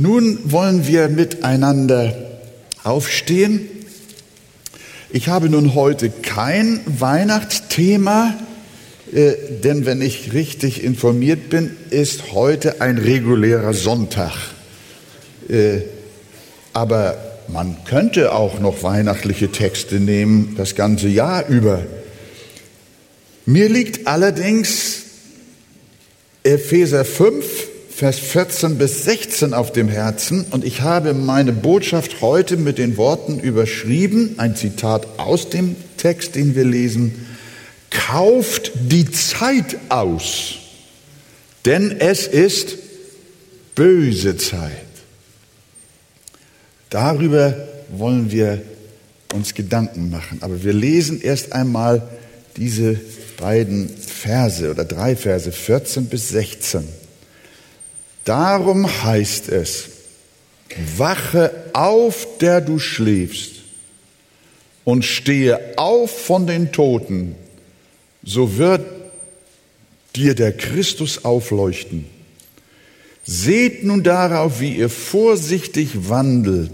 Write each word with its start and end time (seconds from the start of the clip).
Nun 0.00 0.38
wollen 0.50 0.86
wir 0.86 1.10
miteinander 1.10 2.14
aufstehen. 2.84 3.68
Ich 5.10 5.28
habe 5.28 5.50
nun 5.50 5.74
heute 5.74 6.08
kein 6.08 6.80
Weihnachtsthema, 6.86 8.34
äh, 9.12 9.32
denn 9.62 9.84
wenn 9.84 10.00
ich 10.00 10.32
richtig 10.32 10.82
informiert 10.82 11.50
bin, 11.50 11.76
ist 11.90 12.32
heute 12.32 12.80
ein 12.80 12.96
regulärer 12.96 13.74
Sonntag. 13.74 14.32
Äh, 15.50 15.82
aber 16.72 17.18
man 17.48 17.76
könnte 17.84 18.32
auch 18.32 18.58
noch 18.58 18.82
weihnachtliche 18.82 19.52
Texte 19.52 19.96
nehmen, 19.96 20.54
das 20.56 20.76
ganze 20.76 21.08
Jahr 21.08 21.46
über. 21.46 21.82
Mir 23.44 23.68
liegt 23.68 24.06
allerdings 24.06 25.02
Epheser 26.42 27.04
5, 27.04 27.69
Vers 28.00 28.18
14 28.18 28.78
bis 28.78 29.04
16 29.04 29.52
auf 29.52 29.72
dem 29.72 29.90
Herzen 29.90 30.46
und 30.52 30.64
ich 30.64 30.80
habe 30.80 31.12
meine 31.12 31.52
Botschaft 31.52 32.22
heute 32.22 32.56
mit 32.56 32.78
den 32.78 32.96
Worten 32.96 33.38
überschrieben, 33.38 34.36
ein 34.38 34.56
Zitat 34.56 35.06
aus 35.18 35.50
dem 35.50 35.76
Text, 35.98 36.34
den 36.34 36.54
wir 36.54 36.64
lesen, 36.64 37.26
kauft 37.90 38.72
die 38.74 39.10
Zeit 39.10 39.76
aus, 39.90 40.54
denn 41.66 41.94
es 42.00 42.26
ist 42.26 42.78
böse 43.74 44.38
Zeit. 44.38 44.72
Darüber 46.88 47.54
wollen 47.90 48.30
wir 48.32 48.62
uns 49.34 49.52
Gedanken 49.52 50.08
machen. 50.08 50.38
Aber 50.40 50.64
wir 50.64 50.72
lesen 50.72 51.20
erst 51.20 51.52
einmal 51.52 52.08
diese 52.56 52.98
beiden 53.36 53.90
Verse 53.90 54.70
oder 54.70 54.86
drei 54.86 55.16
Verse, 55.16 55.52
14 55.52 56.06
bis 56.06 56.30
16. 56.30 56.99
Darum 58.24 58.86
heißt 59.04 59.48
es, 59.48 59.88
wache 60.96 61.52
auf, 61.72 62.26
der 62.40 62.60
du 62.60 62.78
schläfst, 62.78 63.52
und 64.84 65.04
stehe 65.04 65.78
auf 65.78 66.10
von 66.10 66.46
den 66.46 66.72
Toten, 66.72 67.34
so 68.22 68.56
wird 68.56 68.84
dir 70.16 70.34
der 70.34 70.52
Christus 70.52 71.24
aufleuchten. 71.24 72.06
Seht 73.24 73.84
nun 73.84 74.02
darauf, 74.02 74.60
wie 74.60 74.76
ihr 74.76 74.88
vorsichtig 74.88 76.08
wandelt, 76.08 76.72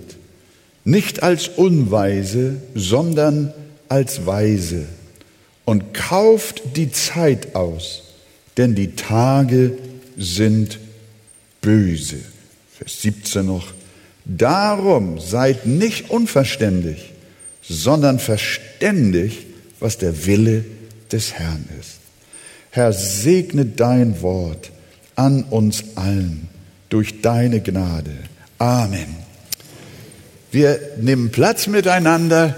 nicht 0.85 1.23
als 1.23 1.49
Unweise, 1.49 2.57
sondern 2.75 3.53
als 3.89 4.25
Weise. 4.25 4.87
Und 5.65 5.93
kauft 5.93 6.63
die 6.77 6.93
Zeit 6.93 7.57
aus, 7.57 8.05
denn 8.57 8.75
die 8.75 8.95
Tage 8.95 9.77
sind 10.17 10.79
böse. 11.67 12.19
Vers 12.79 13.03
17 13.03 13.45
noch. 13.45 13.67
Darum 14.25 15.19
seid 15.19 15.67
nicht 15.67 16.11
unverständig, 16.11 17.13
sondern 17.63 18.21
verständig, 18.21 19.47
was 19.81 19.99
der 19.99 20.27
Wille 20.27 20.65
des 21.11 21.35
Herrn 21.35 21.69
ist. 21.81 21.99
Herr, 22.71 22.93
segne 22.93 23.65
dein 23.65 24.23
Wort 24.23 24.71
an 25.17 25.43
uns 25.45 25.83
allen 25.97 26.49
durch 26.89 27.21
deine 27.21 27.61
Gnade. 27.61 28.13
Amen. 28.59 29.17
Wir 30.53 30.79
nehmen 31.01 31.33
Platz 31.33 31.67
miteinander. 31.67 32.55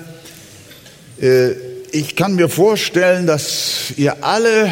Äh, 1.20 1.52
ich 1.92 2.14
kann 2.14 2.34
mir 2.34 2.50
vorstellen, 2.50 3.26
dass 3.26 3.94
ihr 3.96 4.22
alle 4.22 4.70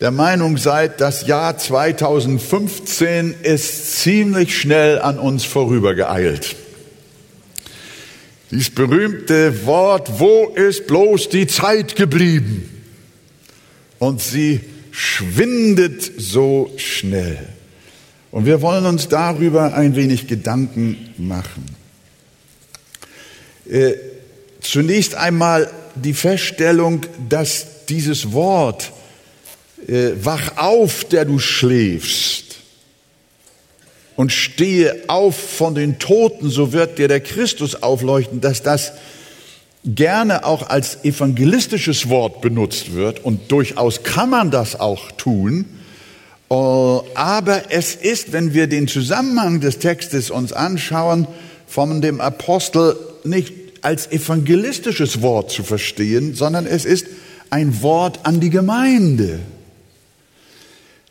der 0.00 0.10
Meinung 0.10 0.56
seid, 0.56 1.00
das 1.00 1.26
Jahr 1.26 1.58
2015 1.58 3.34
ist 3.42 4.00
ziemlich 4.00 4.58
schnell 4.58 4.98
an 4.98 5.18
uns 5.18 5.44
vorübergeeilt. 5.44 6.56
Dies 8.50 8.70
berühmte 8.70 9.66
Wort, 9.66 10.18
wo 10.18 10.46
ist 10.46 10.86
bloß 10.86 11.28
die 11.28 11.46
Zeit 11.46 11.96
geblieben? 11.96 12.82
Und 13.98 14.22
sie 14.22 14.60
schwindet 14.90 16.10
so 16.16 16.72
schnell. 16.78 17.46
Und 18.30 18.46
wir 18.46 18.62
wollen 18.62 18.86
uns 18.86 19.08
darüber 19.08 19.74
ein 19.74 19.96
wenig 19.96 20.26
Gedanken 20.26 21.14
machen. 21.18 21.66
Äh, 23.68 23.94
zunächst 24.62 25.14
einmal 25.14 25.70
die 25.94 26.14
Feststellung, 26.14 27.02
dass 27.28 27.84
dieses 27.86 28.32
Wort, 28.32 28.92
wach 29.90 30.56
auf, 30.56 31.04
der 31.04 31.24
du 31.24 31.38
schläfst, 31.38 32.50
und 34.20 34.32
stehe 34.32 35.04
auf 35.08 35.34
von 35.34 35.74
den 35.74 35.98
Toten, 35.98 36.50
so 36.50 36.74
wird 36.74 36.98
dir 36.98 37.08
der 37.08 37.20
Christus 37.20 37.82
aufleuchten, 37.82 38.42
dass 38.42 38.62
das 38.62 38.92
gerne 39.84 40.44
auch 40.44 40.68
als 40.68 41.04
evangelistisches 41.04 42.10
Wort 42.10 42.42
benutzt 42.42 42.94
wird 42.94 43.24
und 43.24 43.50
durchaus 43.50 44.02
kann 44.02 44.28
man 44.28 44.50
das 44.50 44.78
auch 44.78 45.10
tun. 45.12 45.64
Äh, 46.50 46.54
aber 46.54 47.62
es 47.70 47.94
ist, 47.94 48.32
wenn 48.32 48.52
wir 48.52 48.66
den 48.66 48.88
Zusammenhang 48.88 49.60
des 49.60 49.78
Textes 49.78 50.30
uns 50.30 50.52
anschauen, 50.52 51.26
von 51.66 52.02
dem 52.02 52.20
Apostel 52.20 52.96
nicht 53.24 53.54
als 53.80 54.12
evangelistisches 54.12 55.22
Wort 55.22 55.50
zu 55.50 55.62
verstehen, 55.62 56.34
sondern 56.34 56.66
es 56.66 56.84
ist 56.84 57.06
ein 57.48 57.80
Wort 57.80 58.20
an 58.24 58.40
die 58.40 58.50
Gemeinde. 58.50 59.38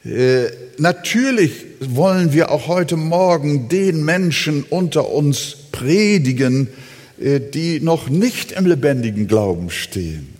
Äh, 0.06 0.52
natürlich 0.78 1.52
wollen 1.82 2.32
wir 2.32 2.52
auch 2.52 2.68
heute 2.68 2.96
Morgen 2.96 3.68
den 3.68 4.06
Menschen 4.06 4.64
unter 4.64 5.10
uns 5.10 5.58
predigen, 5.72 6.70
äh, 7.20 7.42
die 7.42 7.82
noch 7.82 8.08
nicht 8.10 8.54
im 8.54 8.66
lebendigen 8.66 9.28
Glauben 9.28 9.70
stehen 9.70 10.36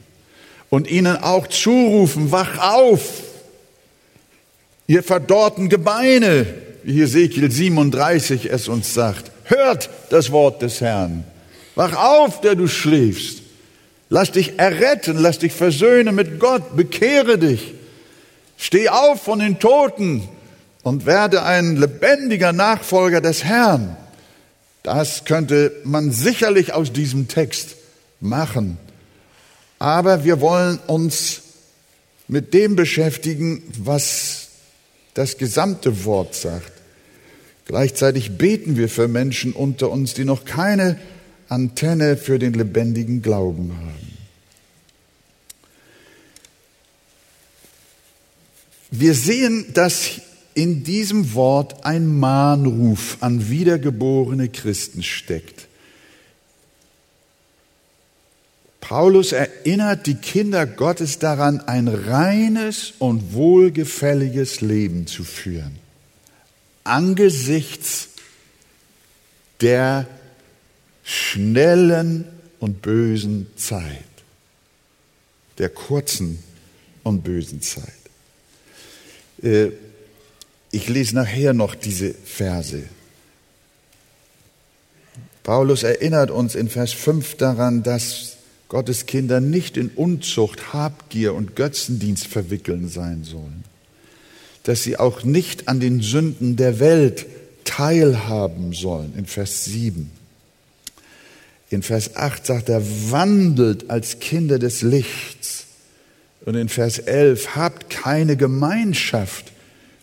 und 0.70 0.90
ihnen 0.90 1.18
auch 1.18 1.48
zurufen, 1.48 2.32
wach 2.32 2.58
auf, 2.60 3.02
ihr 4.88 5.04
verdorrten 5.04 5.68
Gebeine, 5.68 6.46
wie 6.84 7.02
Ezekiel 7.02 7.52
37 7.52 8.50
es 8.52 8.70
uns 8.70 8.94
sagt, 8.94 9.32
hört 9.44 9.90
das 10.10 10.32
Wort 10.32 10.62
des 10.62 10.80
Herrn. 10.80 11.26
Wach 11.76 11.96
auf, 11.96 12.42
der 12.42 12.56
du 12.56 12.68
schläfst. 12.68 13.42
Lass 14.10 14.32
dich 14.32 14.58
erretten, 14.58 15.18
lass 15.18 15.40
dich 15.40 15.52
versöhnen 15.52 16.16
mit 16.16 16.40
Gott, 16.40 16.76
bekehre 16.76 17.38
dich. 17.38 17.74
Steh 18.62 18.90
auf 18.90 19.24
von 19.24 19.40
den 19.40 19.58
Toten 19.58 20.28
und 20.84 21.06
werde 21.06 21.44
ein 21.44 21.78
lebendiger 21.78 22.52
Nachfolger 22.52 23.22
des 23.22 23.46
Herrn. 23.46 23.96
Das 24.84 25.24
könnte 25.24 25.72
man 25.86 26.12
sicherlich 26.12 26.74
aus 26.74 26.92
diesem 26.92 27.30
Text 27.30 27.78
machen. 28.20 28.78
Aber 29.80 30.26
wir 30.26 30.42
wollen 30.42 30.78
uns 30.88 31.42
mit 32.28 32.54
dem 32.54 32.76
beschäftigen, 32.76 33.64
was 33.78 34.50
das 35.14 35.38
gesamte 35.38 36.04
Wort 36.04 36.36
sagt. 36.36 36.74
Gleichzeitig 37.66 38.38
beten 38.38 38.76
wir 38.76 38.90
für 38.90 39.08
Menschen 39.08 39.54
unter 39.54 39.90
uns, 39.90 40.16
die 40.16 40.26
noch 40.26 40.44
keine 40.44 41.00
Antenne 41.48 42.18
für 42.18 42.40
den 42.40 42.54
lebendigen 42.54 43.22
Glauben 43.22 43.72
haben. 43.78 44.09
Wir 48.92 49.14
sehen, 49.14 49.74
dass 49.74 50.22
in 50.56 50.84
diesem 50.84 51.34
Wort 51.34 51.86
ein 51.86 52.20
Mahnruf 52.20 53.18
an 53.22 53.50
wiedergeborene 53.50 54.50
Christen 54.50 55.04
steckt. 55.04 55.68
Paulus 58.82 59.34
erinnert 59.34 60.08
die 60.08 60.16
Kinder 60.16 60.66
Gottes 60.66 61.20
daran, 61.20 61.60
ein 61.62 61.88
reines 61.88 62.94
und 62.98 63.34
wohlgefälliges 63.34 64.62
Leben 64.62 65.06
zu 65.06 65.24
führen, 65.24 65.78
angesichts 66.84 68.10
der 69.62 70.08
schnellen 71.04 72.26
und 72.60 72.82
bösen 72.82 73.48
Zeit, 73.56 74.06
der 75.60 75.70
kurzen 75.70 76.40
und 77.04 77.24
bösen 77.24 77.62
Zeit. 77.62 77.99
Äh, 79.44 79.70
ich 80.72 80.88
lese 80.88 81.16
nachher 81.16 81.54
noch 81.54 81.76
diese 81.76 82.14
Verse. 82.14 82.84
Paulus 85.44 85.84
erinnert 85.84 86.30
uns 86.30 86.54
in 86.54 86.70
Vers 86.70 86.94
5 86.94 87.36
daran, 87.36 87.82
dass 87.82 88.38
Gottes 88.68 89.08
Kinder 89.08 89.42
nicht 89.42 89.78
in 89.78 89.90
Unzucht, 89.90 90.74
Habgier 90.74 91.34
und 91.34 91.56
Götzendienst 91.56 92.28
verwickeln 92.28 92.88
sein 92.88 93.24
sollen, 93.24 93.64
dass 94.64 94.84
sie 94.84 94.98
auch 94.98 95.24
nicht 95.24 95.68
an 95.68 95.80
den 95.80 96.02
Sünden 96.02 96.56
der 96.56 96.80
Welt 96.80 97.26
teilhaben 97.66 98.74
sollen, 98.74 99.14
in 99.18 99.26
Vers 99.26 99.66
7. 99.66 100.12
In 101.72 101.82
Vers 101.82 102.16
8 102.16 102.46
sagt 102.46 102.70
er, 102.70 102.84
wandelt 103.12 103.90
als 103.90 104.20
Kinder 104.20 104.60
des 104.60 104.84
Lichts. 104.84 105.59
Und 106.50 106.56
in 106.56 106.68
Vers 106.68 106.98
11, 106.98 107.56
habt 107.56 107.92
keine 107.92 108.36
Gemeinschaft 108.36 109.52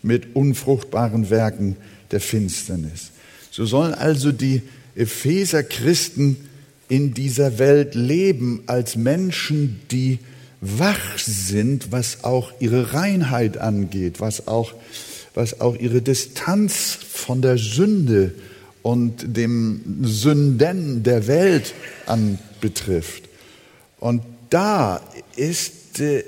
mit 0.01 0.33
unfruchtbaren 0.33 1.29
Werken 1.29 1.75
der 2.11 2.21
Finsternis. 2.21 3.11
So 3.51 3.65
sollen 3.65 3.93
also 3.93 4.31
die 4.31 4.61
Epheser 4.95 5.61
Christen 5.61 6.37
in 6.87 7.13
dieser 7.13 7.59
Welt 7.59 7.95
leben 7.95 8.63
als 8.67 8.95
Menschen, 8.95 9.81
die 9.91 10.19
wach 10.61 11.17
sind, 11.17 11.91
was 11.91 12.23
auch 12.23 12.53
ihre 12.61 12.93
Reinheit 12.93 13.57
angeht, 13.57 14.21
was 14.21 14.47
auch, 14.47 14.73
was 15.33 15.59
auch 15.59 15.75
ihre 15.75 16.01
Distanz 16.01 16.97
von 17.11 17.41
der 17.41 17.57
Sünde 17.57 18.33
und 18.83 19.35
dem 19.35 19.81
Sünden 20.03 21.03
der 21.03 21.27
Welt 21.27 21.73
anbetrifft. 22.05 23.23
Und 23.99 24.21
da 24.49 25.01
ist, 25.35 25.73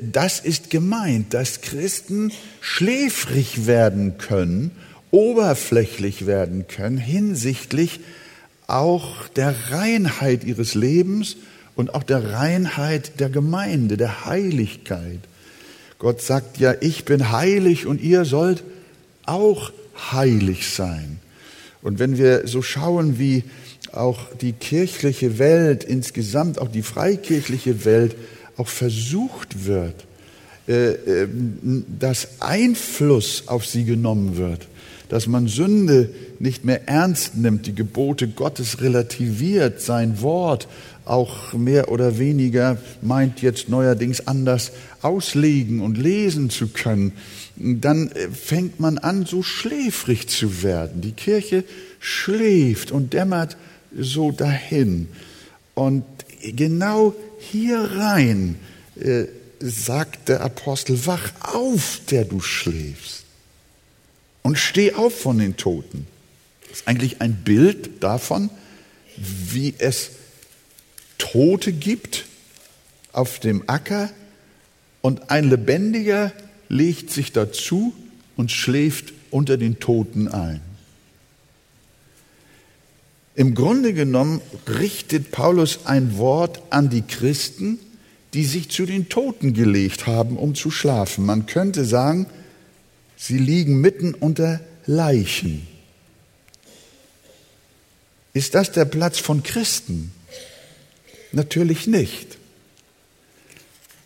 das 0.02 0.40
ist 0.40 0.70
gemeint, 0.70 1.34
dass 1.34 1.62
Christen 1.62 2.32
schläfrig 2.62 3.66
werden 3.66 4.18
können, 4.18 4.72
oberflächlich 5.12 6.26
werden 6.26 6.68
können 6.68 6.98
hinsichtlich 6.98 8.00
auch 8.68 9.28
der 9.30 9.56
Reinheit 9.72 10.44
ihres 10.44 10.76
Lebens 10.76 11.38
und 11.76 11.94
auch 11.96 12.04
der 12.04 12.34
Reinheit 12.34 13.20
der 13.20 13.30
Gemeinde, 13.30 13.98
der 13.98 14.26
Heiligkeit. 14.26 15.20
Gott 15.98 16.22
sagt 16.22 16.60
ja, 16.60 16.76
ich 16.80 17.06
bin 17.06 17.32
heilig 17.32 17.86
und 17.86 18.02
ihr 18.02 18.26
sollt 18.26 18.64
auch 19.26 19.72
heilig 20.12 20.70
sein. 20.70 21.20
Und 21.82 22.00
wenn 22.00 22.18
wir 22.18 22.48
so 22.48 22.62
schauen, 22.62 23.18
wie 23.20 23.44
auch 23.92 24.20
die 24.42 24.54
kirchliche 24.54 25.40
Welt 25.40 25.84
insgesamt, 25.84 26.60
auch 26.60 26.68
die 26.68 26.84
freikirchliche 26.84 27.86
Welt 27.86 28.16
auch 28.60 28.68
versucht 28.68 29.66
wird, 29.66 30.06
äh, 30.68 30.92
äh, 30.92 31.28
dass 32.00 32.42
Einfluss 32.42 33.48
auf 33.48 33.66
sie 33.66 33.86
genommen 33.86 34.38
wird, 34.38 34.68
dass 35.08 35.26
man 35.26 35.48
Sünde 35.48 36.10
nicht 36.40 36.66
mehr 36.66 36.88
ernst 36.88 37.36
nimmt, 37.36 37.66
die 37.66 37.74
Gebote 37.74 38.28
Gottes 38.28 38.82
relativiert, 38.82 39.82
sein 39.82 40.22
Wort 40.22 40.68
auch 41.06 41.54
mehr 41.54 41.90
oder 41.92 42.20
weniger 42.20 42.78
meint 43.02 43.42
jetzt 43.42 43.68
neuerdings 43.70 44.28
anders 44.28 44.72
auslegen 45.02 45.82
und 45.82 45.98
lesen 45.98 46.52
zu 46.52 46.68
können, 46.68 47.14
dann 47.56 48.10
äh, 48.12 48.30
fängt 48.30 48.80
man 48.80 48.98
an, 49.00 49.26
so 49.26 49.42
schläfrig 49.42 50.28
zu 50.28 50.62
werden. 50.62 51.02
Die 51.02 51.14
Kirche 51.14 51.64
schläft 52.00 52.92
und 52.92 53.14
dämmert 53.14 53.58
so 53.98 54.32
dahin. 54.32 55.08
Und 55.74 56.04
genau 56.56 57.16
hier 57.40 57.80
rein 57.80 58.58
äh, 59.00 59.26
sagt 59.60 60.30
der 60.30 60.42
Apostel, 60.42 61.06
wach 61.06 61.32
auf, 61.42 62.02
der 62.10 62.26
du 62.26 62.40
schläfst. 62.40 63.24
Und 64.42 64.58
steh 64.58 64.94
auf 64.94 65.20
von 65.20 65.38
den 65.38 65.58
Toten. 65.58 66.08
Das 66.62 66.80
ist 66.80 66.88
eigentlich 66.88 67.22
ein 67.22 67.36
Bild 67.36 68.04
davon, 68.04 68.50
wie 69.18 69.74
es 69.78 70.12
Tote 71.18 71.74
gibt 71.74 72.26
auf 73.12 73.40
dem 73.40 73.64
Acker 73.68 74.10
und 75.02 75.30
ein 75.30 75.50
Lebendiger 75.50 76.32
legt 76.70 77.12
sich 77.12 77.32
dazu 77.32 77.94
und 78.38 78.52
schläft 78.52 79.14
unter 79.32 79.58
den 79.58 79.80
Toten 79.80 80.28
ein. 80.28 80.62
Im 83.40 83.56
Grunde 83.56 83.94
genommen 83.94 84.42
richtet 84.68 85.32
Paulus 85.32 85.86
ein 85.86 86.18
Wort 86.18 86.62
an 86.72 86.90
die 86.90 87.04
Christen, 87.04 87.80
die 88.34 88.44
sich 88.44 88.68
zu 88.68 88.86
den 88.86 89.08
Toten 89.08 89.54
gelegt 89.54 90.08
haben, 90.08 90.36
um 90.36 90.56
zu 90.56 90.72
schlafen. 90.72 91.26
Man 91.26 91.46
könnte 91.46 91.86
sagen, 91.86 92.26
sie 93.16 93.38
liegen 93.38 93.80
mitten 93.80 94.14
unter 94.14 94.60
Leichen. 94.86 95.66
Ist 98.34 98.56
das 98.56 98.74
der 98.74 98.84
Platz 98.84 99.20
von 99.20 99.42
Christen? 99.42 100.12
Natürlich 101.32 101.88
nicht. 101.88 102.38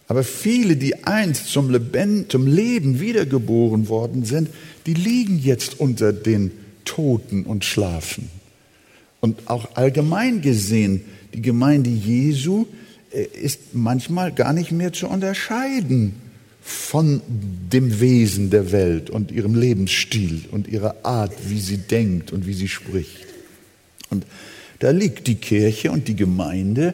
Aber 0.08 0.24
viele, 0.24 0.76
die 0.76 1.06
einst 1.06 1.48
zum 1.48 1.72
Leben, 1.72 2.30
zum 2.30 2.46
Leben 2.46 3.00
wiedergeboren 3.00 3.90
worden 3.90 4.26
sind, 4.26 4.50
die 4.86 4.94
liegen 4.94 5.40
jetzt 5.40 5.80
unter 5.80 6.14
den 6.14 6.52
Toten 6.86 7.46
und 7.46 7.66
schlafen. 7.66 8.30
Und 9.24 9.50
auch 9.50 9.78
allgemein 9.78 10.42
gesehen, 10.42 11.00
die 11.34 11.42
Gemeinde 11.42 11.90
Jesu 11.90 12.66
äh, 13.10 13.24
ist 13.24 13.74
manchmal 13.74 14.34
gar 14.34 14.52
nicht 14.52 14.74
mehr 14.74 14.92
zu 14.92 15.08
unterscheiden 15.08 16.16
von 16.62 17.22
dem 17.72 18.02
Wesen 18.02 18.50
der 18.50 18.74
Welt 18.74 19.10
und 19.10 19.32
ihrem 19.32 19.56
Lebensstil 19.56 20.42
und 20.52 20.68
ihrer 20.68 21.06
Art, 21.06 21.32
wie 21.48 21.62
sie 21.62 21.78
denkt 21.78 22.34
und 22.34 22.46
wie 22.48 22.54
sie 22.54 22.68
spricht. 22.68 23.26
Und 24.10 24.26
da 24.80 24.90
liegt 24.92 25.28
die 25.28 25.36
Kirche 25.36 25.94
und 25.94 26.10
die 26.10 26.18
Gemeinde 26.18 26.94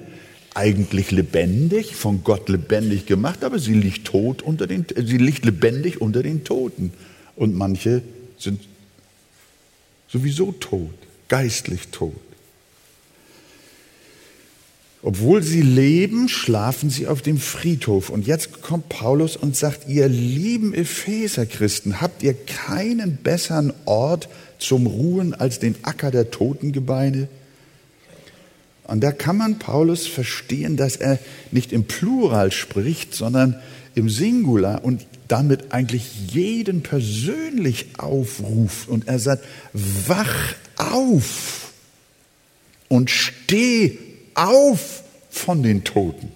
eigentlich 0.53 1.09
lebendig, 1.09 1.95
von 1.95 2.23
Gott 2.23 2.47
lebendig 2.47 3.07
gemacht, 3.07 3.43
aber 3.43 3.57
sie 3.57 3.73
liegt 3.73 4.05
tot 4.05 4.43
unter 4.43 4.67
den, 4.67 4.85
sie 5.03 5.17
liegt 5.17 5.45
lebendig 5.45 5.99
unter 5.99 6.21
den 6.21 6.43
Toten. 6.43 6.93
Und 7.35 7.55
manche 7.55 8.03
sind 8.37 8.61
sowieso 10.07 10.51
tot, 10.51 10.93
geistlich 11.29 11.87
tot. 11.87 12.13
Obwohl 15.01 15.41
sie 15.43 15.61
leben, 15.61 16.27
schlafen 16.27 16.89
sie 16.89 17.07
auf 17.07 17.21
dem 17.21 17.37
Friedhof. 17.37 18.09
Und 18.09 18.27
jetzt 18.27 18.61
kommt 18.61 18.89
Paulus 18.89 19.37
und 19.37 19.55
sagt, 19.55 19.87
ihr 19.87 20.09
lieben 20.09 20.73
Epheser-Christen, 20.73 22.01
habt 22.01 22.21
ihr 22.21 22.33
keinen 22.33 23.15
besseren 23.15 23.71
Ort 23.85 24.27
zum 24.57 24.87
Ruhen 24.87 25.33
als 25.33 25.59
den 25.59 25.75
Acker 25.83 26.11
der 26.11 26.31
Totengebeine? 26.31 27.29
Und 28.83 29.01
da 29.01 29.13
kann 29.13 29.37
man 29.37 29.59
Paulus 29.59 30.05
verstehen, 30.05 30.75
dass 30.75 30.97
er 30.97 31.17
nicht 31.51 31.71
im 31.71 31.85
Plural 31.85 32.51
spricht, 32.51 33.13
sondern 33.13 33.55
im 33.95 34.09
Singular 34.09 34.83
und 34.83 35.05
damit 35.29 35.71
eigentlich 35.71 36.33
jeden 36.33 36.81
persönlich 36.81 37.87
aufruft. 37.97 38.89
Und 38.89 39.07
er 39.07 39.19
sagt, 39.19 39.45
wach 39.73 40.55
auf 40.79 41.71
und 42.87 43.11
steh 43.11 43.97
auf 44.33 45.03
von 45.29 45.63
den 45.63 45.83
Toten. 45.83 46.31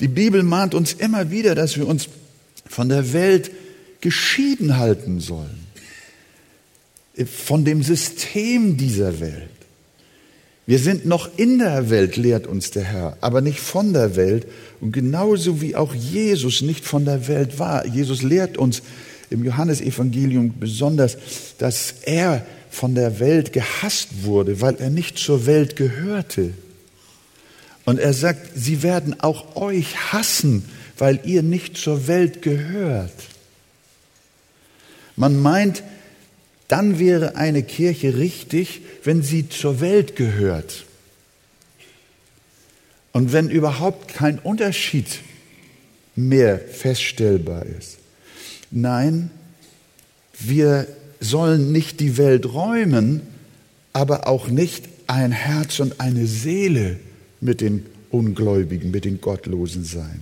Die 0.00 0.08
Bibel 0.08 0.42
mahnt 0.42 0.74
uns 0.74 0.92
immer 0.92 1.30
wieder, 1.30 1.54
dass 1.54 1.76
wir 1.76 1.86
uns 1.86 2.08
von 2.66 2.88
der 2.88 3.12
Welt 3.12 3.50
geschieden 4.00 4.78
halten 4.78 5.20
sollen, 5.20 5.66
von 7.26 7.64
dem 7.64 7.82
System 7.82 8.76
dieser 8.76 9.20
Welt. 9.20 9.50
Wir 10.66 10.78
sind 10.78 11.06
noch 11.06 11.30
in 11.38 11.58
der 11.58 11.88
Welt, 11.88 12.16
lehrt 12.16 12.46
uns 12.46 12.70
der 12.70 12.84
Herr, 12.84 13.16
aber 13.22 13.40
nicht 13.40 13.58
von 13.58 13.94
der 13.94 14.16
Welt. 14.16 14.46
Und 14.82 14.92
genauso 14.92 15.62
wie 15.62 15.74
auch 15.74 15.94
Jesus 15.94 16.60
nicht 16.60 16.84
von 16.84 17.06
der 17.06 17.26
Welt 17.26 17.58
war. 17.58 17.86
Jesus 17.86 18.22
lehrt 18.22 18.58
uns 18.58 18.82
im 19.30 19.44
Johannesevangelium 19.44 20.58
besonders, 20.58 21.16
dass 21.58 21.94
er 22.02 22.46
von 22.70 22.94
der 22.94 23.20
Welt 23.20 23.52
gehasst 23.52 24.24
wurde, 24.24 24.60
weil 24.60 24.76
er 24.76 24.90
nicht 24.90 25.18
zur 25.18 25.46
Welt 25.46 25.76
gehörte. 25.76 26.52
Und 27.84 27.98
er 27.98 28.12
sagt, 28.12 28.50
sie 28.54 28.82
werden 28.82 29.20
auch 29.20 29.56
euch 29.56 30.12
hassen, 30.12 30.64
weil 30.98 31.20
ihr 31.24 31.42
nicht 31.42 31.76
zur 31.76 32.06
Welt 32.06 32.42
gehört. 32.42 33.12
Man 35.16 35.40
meint, 35.40 35.82
dann 36.68 36.98
wäre 36.98 37.36
eine 37.36 37.62
Kirche 37.62 38.18
richtig, 38.18 38.82
wenn 39.04 39.22
sie 39.22 39.48
zur 39.48 39.80
Welt 39.80 40.16
gehört. 40.16 40.84
Und 43.12 43.32
wenn 43.32 43.48
überhaupt 43.48 44.14
kein 44.14 44.38
Unterschied 44.38 45.20
mehr 46.14 46.58
feststellbar 46.58 47.64
ist. 47.64 47.97
Nein, 48.70 49.30
wir 50.38 50.86
sollen 51.20 51.72
nicht 51.72 52.00
die 52.00 52.16
Welt 52.16 52.52
räumen, 52.52 53.22
aber 53.92 54.28
auch 54.28 54.48
nicht 54.48 54.84
ein 55.06 55.32
Herz 55.32 55.80
und 55.80 56.00
eine 56.00 56.26
Seele 56.26 56.98
mit 57.40 57.60
den 57.60 57.86
Ungläubigen, 58.10 58.90
mit 58.90 59.04
den 59.04 59.20
Gottlosen 59.20 59.84
sein. 59.84 60.20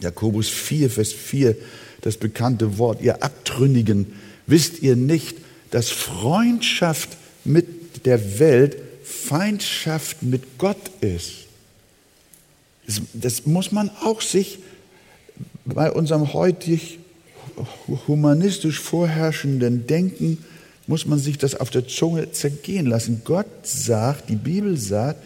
Jakobus 0.00 0.48
4, 0.48 0.90
Vers 0.90 1.12
4, 1.12 1.56
das 2.00 2.16
bekannte 2.16 2.78
Wort, 2.78 3.00
ihr 3.00 3.22
Abtrünnigen, 3.22 4.12
wisst 4.46 4.82
ihr 4.82 4.96
nicht, 4.96 5.38
dass 5.70 5.90
Freundschaft 5.90 7.10
mit 7.44 8.06
der 8.06 8.38
Welt 8.38 8.76
Feindschaft 9.02 10.22
mit 10.22 10.58
Gott 10.58 10.90
ist. 11.00 11.46
Das, 13.14 13.46
muss 13.46 13.72
man 13.72 13.90
auch 14.02 14.20
sich 14.20 14.58
bei 15.64 15.90
unserem 15.90 16.32
heutig 16.32 16.98
humanistisch 18.06 18.80
vorherrschenden 18.80 19.86
Denken, 19.86 20.38
muss 20.86 21.06
man 21.06 21.18
sich 21.18 21.38
das 21.38 21.54
auf 21.54 21.70
der 21.70 21.86
Zunge 21.86 22.32
zergehen 22.32 22.86
lassen. 22.86 23.22
Gott 23.24 23.46
sagt, 23.62 24.28
die 24.28 24.36
Bibel 24.36 24.76
sagt, 24.76 25.22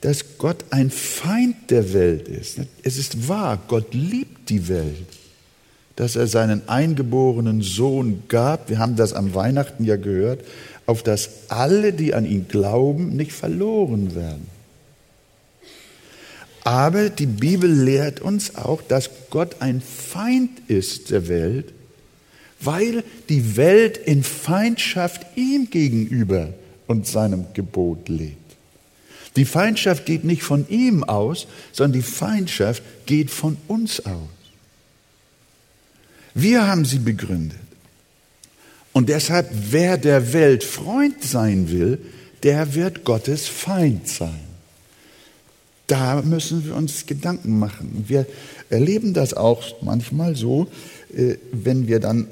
dass 0.00 0.38
Gott 0.38 0.64
ein 0.70 0.90
Feind 0.90 1.70
der 1.70 1.92
Welt 1.92 2.28
ist. 2.28 2.58
Es 2.82 2.96
ist 2.96 3.28
wahr, 3.28 3.62
Gott 3.68 3.94
liebt 3.94 4.48
die 4.48 4.68
Welt. 4.68 5.06
dass 6.00 6.16
er 6.16 6.26
seinen 6.26 6.66
eingeborenen 6.66 7.60
Sohn 7.60 8.22
gab. 8.28 8.70
Wir 8.70 8.78
haben 8.78 8.96
das 8.96 9.12
am 9.12 9.34
Weihnachten 9.34 9.84
ja 9.84 9.96
gehört, 9.96 10.40
auf 10.86 11.02
dass 11.02 11.28
alle, 11.48 11.92
die 11.92 12.14
an 12.14 12.24
ihn 12.24 12.48
glauben, 12.48 13.16
nicht 13.16 13.32
verloren 13.32 14.14
werden. 14.14 14.46
Aber 16.64 17.08
die 17.08 17.26
Bibel 17.26 17.70
lehrt 17.70 18.20
uns 18.20 18.54
auch, 18.56 18.82
dass 18.82 19.10
Gott 19.30 19.56
ein 19.60 19.80
Feind 19.80 20.68
ist 20.68 21.10
der 21.10 21.28
Welt, 21.28 21.72
weil 22.60 23.02
die 23.28 23.56
Welt 23.56 23.96
in 23.96 24.22
Feindschaft 24.22 25.24
ihm 25.36 25.70
gegenüber 25.70 26.52
und 26.86 27.06
seinem 27.06 27.46
Gebot 27.54 28.08
lebt. 28.08 28.36
Die 29.36 29.44
Feindschaft 29.44 30.06
geht 30.06 30.24
nicht 30.24 30.42
von 30.42 30.68
ihm 30.68 31.04
aus, 31.04 31.46
sondern 31.72 32.00
die 32.00 32.06
Feindschaft 32.06 32.82
geht 33.06 33.30
von 33.30 33.56
uns 33.68 34.04
aus. 34.04 34.28
Wir 36.34 36.66
haben 36.66 36.84
sie 36.84 36.98
begründet. 36.98 37.58
Und 38.92 39.08
deshalb, 39.08 39.48
wer 39.70 39.96
der 39.96 40.32
Welt 40.32 40.64
Freund 40.64 41.22
sein 41.22 41.70
will, 41.70 41.98
der 42.42 42.74
wird 42.74 43.04
Gottes 43.04 43.46
Feind 43.46 44.08
sein. 44.08 44.49
Da 45.90 46.22
müssen 46.22 46.64
wir 46.64 46.74
uns 46.76 47.04
Gedanken 47.06 47.58
machen. 47.58 48.04
Wir 48.06 48.24
erleben 48.68 49.12
das 49.12 49.34
auch 49.34 49.82
manchmal 49.82 50.36
so, 50.36 50.68
äh, 51.12 51.34
wenn 51.50 51.88
wir 51.88 51.98
dann 51.98 52.28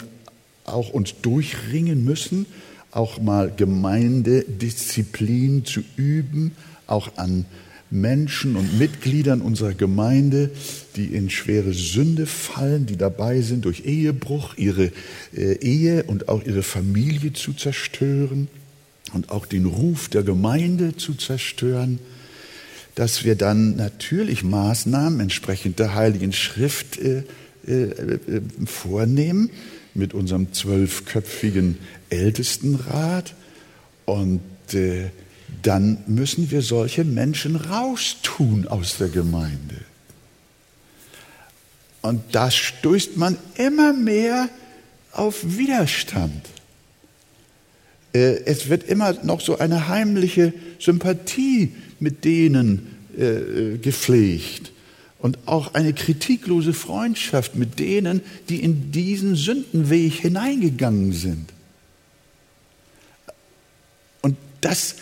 auch 0.64 0.90
uns 0.90 1.16
durchringen 1.22 2.04
müssen, 2.04 2.46
auch 2.92 3.20
mal 3.20 3.52
Gemeindedisziplin 3.56 5.64
zu 5.64 5.80
üben, 5.96 6.52
auch 6.86 7.16
an 7.16 7.46
Menschen 7.90 8.54
und 8.54 8.78
Mitgliedern 8.78 9.40
unserer 9.40 9.74
Gemeinde, 9.74 10.50
die 10.94 11.06
in 11.06 11.28
schwere 11.28 11.72
Sünde 11.72 12.26
fallen, 12.26 12.86
die 12.86 12.96
dabei 12.96 13.40
sind, 13.40 13.64
durch 13.64 13.84
Ehebruch 13.84 14.56
ihre 14.56 14.92
äh, 15.34 15.54
Ehe 15.54 16.04
und 16.04 16.28
auch 16.28 16.46
ihre 16.46 16.62
Familie 16.62 17.32
zu 17.32 17.54
zerstören 17.54 18.46
und 19.14 19.30
auch 19.30 19.46
den 19.46 19.66
Ruf 19.66 20.08
der 20.08 20.22
Gemeinde 20.22 20.96
zu 20.96 21.14
zerstören, 21.14 21.98
dass 22.98 23.22
wir 23.22 23.36
dann 23.36 23.76
natürlich 23.76 24.42
Maßnahmen 24.42 25.20
entsprechend 25.20 25.78
der 25.78 25.94
Heiligen 25.94 26.32
Schrift 26.32 26.98
äh, 26.98 27.22
äh, 27.64 27.84
äh 27.84 28.40
vornehmen 28.66 29.50
mit 29.94 30.14
unserem 30.14 30.52
zwölfköpfigen 30.52 31.78
Ältestenrat 32.10 33.36
und 34.04 34.40
äh, 34.72 35.10
dann 35.62 35.98
müssen 36.08 36.50
wir 36.50 36.60
solche 36.60 37.04
Menschen 37.04 37.54
raustun 37.54 38.66
aus 38.66 38.98
der 38.98 39.10
Gemeinde. 39.10 39.76
Und 42.02 42.20
da 42.32 42.50
stößt 42.50 43.16
man 43.16 43.38
immer 43.58 43.92
mehr 43.92 44.48
auf 45.12 45.56
Widerstand. 45.56 46.48
Äh, 48.12 48.42
es 48.44 48.68
wird 48.68 48.82
immer 48.82 49.12
noch 49.22 49.40
so 49.40 49.56
eine 49.56 49.86
heimliche 49.86 50.52
Sympathie 50.80 51.74
mit 52.00 52.24
denen 52.24 52.96
äh, 53.16 53.78
gepflegt 53.78 54.72
und 55.18 55.38
auch 55.46 55.74
eine 55.74 55.92
kritiklose 55.92 56.72
Freundschaft 56.72 57.56
mit 57.56 57.78
denen, 57.78 58.22
die 58.48 58.62
in 58.62 58.92
diesen 58.92 59.34
Sündenweg 59.34 60.14
hineingegangen 60.14 61.12
sind. 61.12 61.52
Und 64.22 64.36
das 64.60 64.96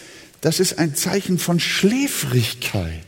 das 0.47 0.61
ist 0.61 0.79
ein 0.79 0.95
Zeichen 0.95 1.39
von 1.39 1.59
Schläfrigkeit. 1.59 3.05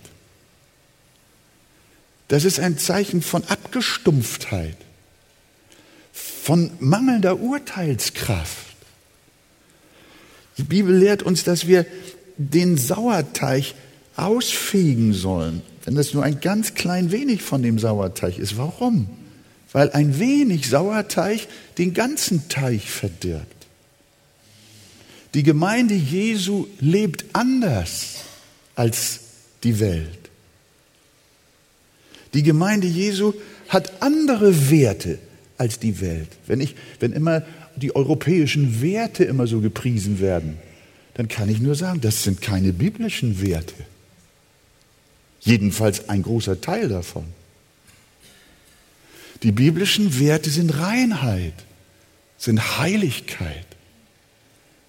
Das 2.27 2.45
ist 2.45 2.59
ein 2.59 2.79
Zeichen 2.79 3.23
von 3.23 3.45
Abgestumpftheit, 3.45 4.77
von 6.13 6.73
mangelnder 6.81 7.39
Urteilskraft. 7.39 8.75
Die 10.57 10.65
Bibel 10.65 10.97
lehrt 10.97 11.23
uns, 11.23 11.45
dass 11.45 11.69
wir 11.69 11.87
den 12.39 12.77
Sauerteig 12.79 13.75
ausfegen 14.17 15.13
sollen, 15.13 15.63
wenn 15.85 15.95
das 15.95 16.15
nur 16.15 16.23
ein 16.25 16.41
ganz 16.41 16.75
klein 16.75 17.13
wenig 17.13 17.43
von 17.43 17.63
dem 17.63 17.79
Sauerteig 17.79 18.39
ist. 18.39 18.57
Warum? 18.57 19.09
Weil 19.73 19.91
ein 19.91 20.19
wenig 20.19 20.69
Sauerteig 20.69 21.47
den 21.77 21.93
ganzen 21.93 22.49
Teig 22.49 22.83
verdirbt. 22.83 23.67
Die 25.35 25.43
Gemeinde 25.43 25.95
Jesu 25.95 26.67
lebt 26.81 27.25
anders 27.35 28.17
als 28.75 29.21
die 29.63 29.79
Welt. 29.79 30.19
Die 32.35 32.43
Gemeinde 32.43 32.87
Jesu 32.87 33.35
hat 33.69 34.03
andere 34.03 34.71
Werte 34.71 35.19
als 35.59 35.79
die 35.79 36.01
Welt. 36.01 36.29
Wenn, 36.47 36.61
ich, 36.61 36.77
wenn 37.01 37.13
immer 37.13 37.43
die 37.77 37.95
europäischen 37.95 38.81
Werte 38.81 39.25
immer 39.25 39.47
so 39.47 39.61
gepriesen 39.61 40.21
werden, 40.21 40.59
dann 41.19 41.27
kann 41.27 41.49
ich 41.49 41.59
nur 41.59 41.75
sagen, 41.75 42.01
das 42.01 42.23
sind 42.23 42.41
keine 42.41 42.73
biblischen 42.73 43.43
Werte. 43.43 43.75
Jedenfalls 45.41 46.09
ein 46.09 46.23
großer 46.23 46.61
Teil 46.61 46.89
davon. 46.89 47.25
Die 49.43 49.51
biblischen 49.51 50.21
Werte 50.21 50.49
sind 50.49 50.79
Reinheit, 50.79 51.55
sind 52.39 52.79
Heiligkeit, 52.79 53.67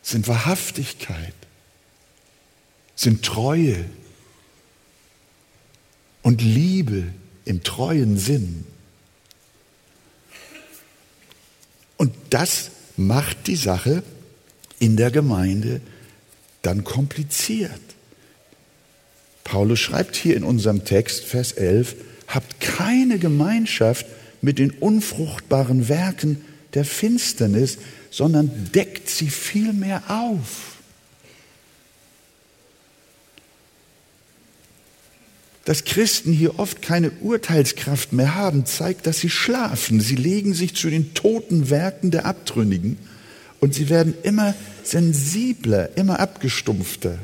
sind 0.03 0.27
Wahrhaftigkeit, 0.27 1.33
sind 2.95 3.25
Treue 3.25 3.83
und 6.21 6.43
Liebe 6.43 7.05
im 7.45 7.63
treuen 7.63 8.19
Sinn. 8.19 8.67
Und 11.98 12.13
das 12.29 12.69
macht 12.98 13.48
die 13.48 13.55
Sache 13.55 14.03
in 14.77 14.95
der 14.95 15.09
Gemeinde 15.09 15.81
dann 16.61 16.83
kompliziert. 16.83 17.71
Paulus 19.43 19.79
schreibt 19.79 20.15
hier 20.15 20.35
in 20.35 20.43
unserem 20.43 20.85
Text, 20.85 21.25
Vers 21.25 21.53
11, 21.53 21.95
habt 22.27 22.59
keine 22.59 23.17
Gemeinschaft 23.17 24.05
mit 24.41 24.59
den 24.59 24.71
unfruchtbaren 24.71 25.89
Werken 25.89 26.43
der 26.75 26.85
Finsternis, 26.85 27.79
sondern 28.11 28.69
deckt 28.73 29.09
sie 29.09 29.29
vielmehr 29.29 30.03
auf. 30.07 30.77
Dass 35.65 35.83
Christen 35.83 36.31
hier 36.31 36.57
oft 36.57 36.81
keine 36.81 37.11
Urteilskraft 37.11 38.13
mehr 38.13 38.35
haben, 38.35 38.65
zeigt, 38.65 39.05
dass 39.05 39.19
sie 39.19 39.29
schlafen. 39.29 39.99
Sie 39.99 40.15
legen 40.15 40.53
sich 40.53 40.75
zu 40.75 40.89
den 40.89 41.13
toten 41.13 41.69
Werken 41.69 42.11
der 42.11 42.25
Abtrünnigen 42.25 42.97
und 43.59 43.73
sie 43.73 43.89
werden 43.89 44.13
immer 44.23 44.55
sensibler, 44.83 45.97
immer 45.97 46.19
abgestumpfter. 46.19 47.17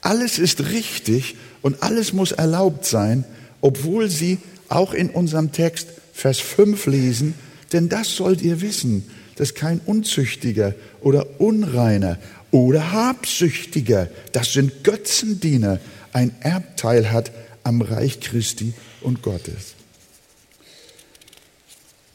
Alles 0.00 0.38
ist 0.38 0.70
richtig 0.70 1.36
und 1.62 1.82
alles 1.82 2.12
muss 2.12 2.32
erlaubt 2.32 2.84
sein, 2.84 3.24
obwohl 3.60 4.08
sie 4.08 4.38
auch 4.68 4.92
in 4.92 5.10
unserem 5.10 5.52
Text 5.52 5.88
Vers 6.12 6.38
5 6.38 6.86
lesen, 6.86 7.34
denn 7.72 7.88
das 7.88 8.16
sollt 8.16 8.42
ihr 8.42 8.60
wissen, 8.60 9.08
dass 9.36 9.54
kein 9.54 9.80
Unzüchtiger 9.84 10.74
oder 11.00 11.40
Unreiner 11.40 12.18
oder 12.50 12.92
Habsüchtiger, 12.92 14.08
das 14.32 14.52
sind 14.52 14.84
Götzendiener, 14.84 15.78
ein 16.12 16.34
Erbteil 16.40 17.12
hat 17.12 17.30
am 17.62 17.82
Reich 17.82 18.20
Christi 18.20 18.72
und 19.00 19.22
Gottes. 19.22 19.74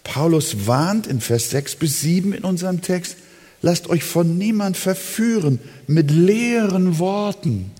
Paulus 0.03 0.67
warnt 0.67 1.07
in 1.07 1.21
Vers 1.21 1.51
6 1.51 1.75
bis 1.75 2.01
7 2.01 2.33
in 2.33 2.43
unserem 2.43 2.81
Text, 2.81 3.15
lasst 3.63 3.89
euch 3.89 4.03
von 4.03 4.37
niemand 4.37 4.77
verführen 4.77 5.57
mit 5.87 6.11
leeren 6.11 6.99
Worten. 6.99 7.71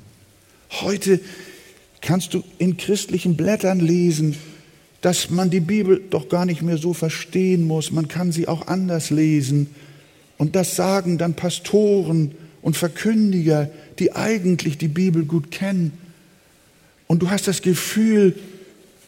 Heute 0.81 1.19
kannst 2.01 2.33
du 2.33 2.43
in 2.57 2.77
christlichen 2.77 3.35
Blättern 3.35 3.79
lesen, 3.79 4.35
dass 5.01 5.29
man 5.29 5.49
die 5.49 5.59
Bibel 5.59 6.01
doch 6.09 6.29
gar 6.29 6.45
nicht 6.45 6.61
mehr 6.61 6.77
so 6.77 6.93
verstehen 6.93 7.67
muss, 7.67 7.91
man 7.91 8.07
kann 8.07 8.31
sie 8.31 8.47
auch 8.47 8.67
anders 8.67 9.09
lesen. 9.09 9.67
Und 10.37 10.55
das 10.55 10.75
sagen 10.77 11.17
dann 11.17 11.35
Pastoren 11.35 12.31
und 12.61 12.77
Verkündiger, 12.77 13.69
die 13.99 14.15
eigentlich 14.15 14.77
die 14.77 14.87
Bibel 14.87 15.25
gut 15.25 15.51
kennen. 15.51 15.91
Und 17.07 17.21
du 17.21 17.29
hast 17.29 17.47
das 17.49 17.61
Gefühl, 17.61 18.35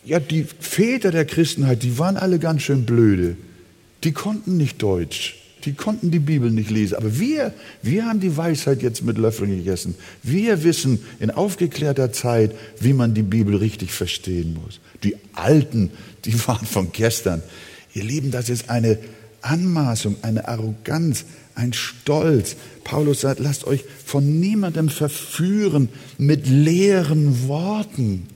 ja, 0.03 0.19
die 0.19 0.45
Väter 0.59 1.11
der 1.11 1.25
Christenheit, 1.25 1.83
die 1.83 1.97
waren 1.97 2.17
alle 2.17 2.37
ganz 2.37 2.63
schön 2.63 2.85
blöde. 2.85 3.37
Die 4.03 4.11
konnten 4.11 4.57
nicht 4.57 4.81
Deutsch. 4.81 5.44
Die 5.65 5.73
konnten 5.73 6.11
die 6.11 6.19
Bibel 6.19 6.51
nicht 6.51 6.69
lesen. 6.69 6.95
Aber 6.95 7.19
wir, 7.19 7.53
wir 7.81 8.05
haben 8.05 8.19
die 8.19 8.37
Weisheit 8.37 8.83
jetzt 8.83 9.03
mit 9.03 9.17
Löffeln 9.17 9.49
gegessen. 9.49 9.95
Wir 10.21 10.63
wissen 10.63 11.03
in 11.19 11.31
aufgeklärter 11.31 12.13
Zeit, 12.13 12.51
wie 12.79 12.93
man 12.93 13.15
die 13.15 13.23
Bibel 13.23 13.55
richtig 13.55 13.91
verstehen 13.91 14.57
muss. 14.63 14.79
Die 15.03 15.15
Alten, 15.33 15.89
die 16.25 16.35
waren 16.47 16.65
von 16.67 16.91
gestern. 16.91 17.41
Ihr 17.93 18.03
Lieben, 18.03 18.29
das 18.29 18.49
ist 18.49 18.69
eine 18.69 18.99
Anmaßung, 19.41 20.17
eine 20.21 20.47
Arroganz, 20.47 21.25
ein 21.55 21.73
Stolz. 21.73 22.55
Paulus 22.83 23.21
sagt, 23.21 23.39
lasst 23.39 23.65
euch 23.65 23.83
von 24.05 24.39
niemandem 24.39 24.89
verführen 24.89 25.89
mit 26.17 26.47
leeren 26.47 27.47
Worten. 27.47 28.27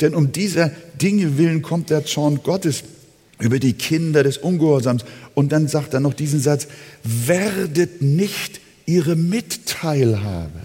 Denn 0.00 0.14
um 0.14 0.32
dieser 0.32 0.70
Dinge 1.00 1.38
willen 1.38 1.62
kommt 1.62 1.90
der 1.90 2.04
Zorn 2.06 2.40
Gottes. 2.42 2.82
Über 3.40 3.58
die 3.58 3.72
Kinder 3.72 4.22
des 4.22 4.38
Ungehorsams. 4.38 5.04
Und 5.34 5.52
dann 5.52 5.68
sagt 5.68 5.94
er 5.94 6.00
noch 6.00 6.14
diesen 6.14 6.40
Satz, 6.40 6.68
werdet 7.02 8.02
nicht 8.02 8.60
ihre 8.86 9.16
Mitteilhabe. 9.16 10.60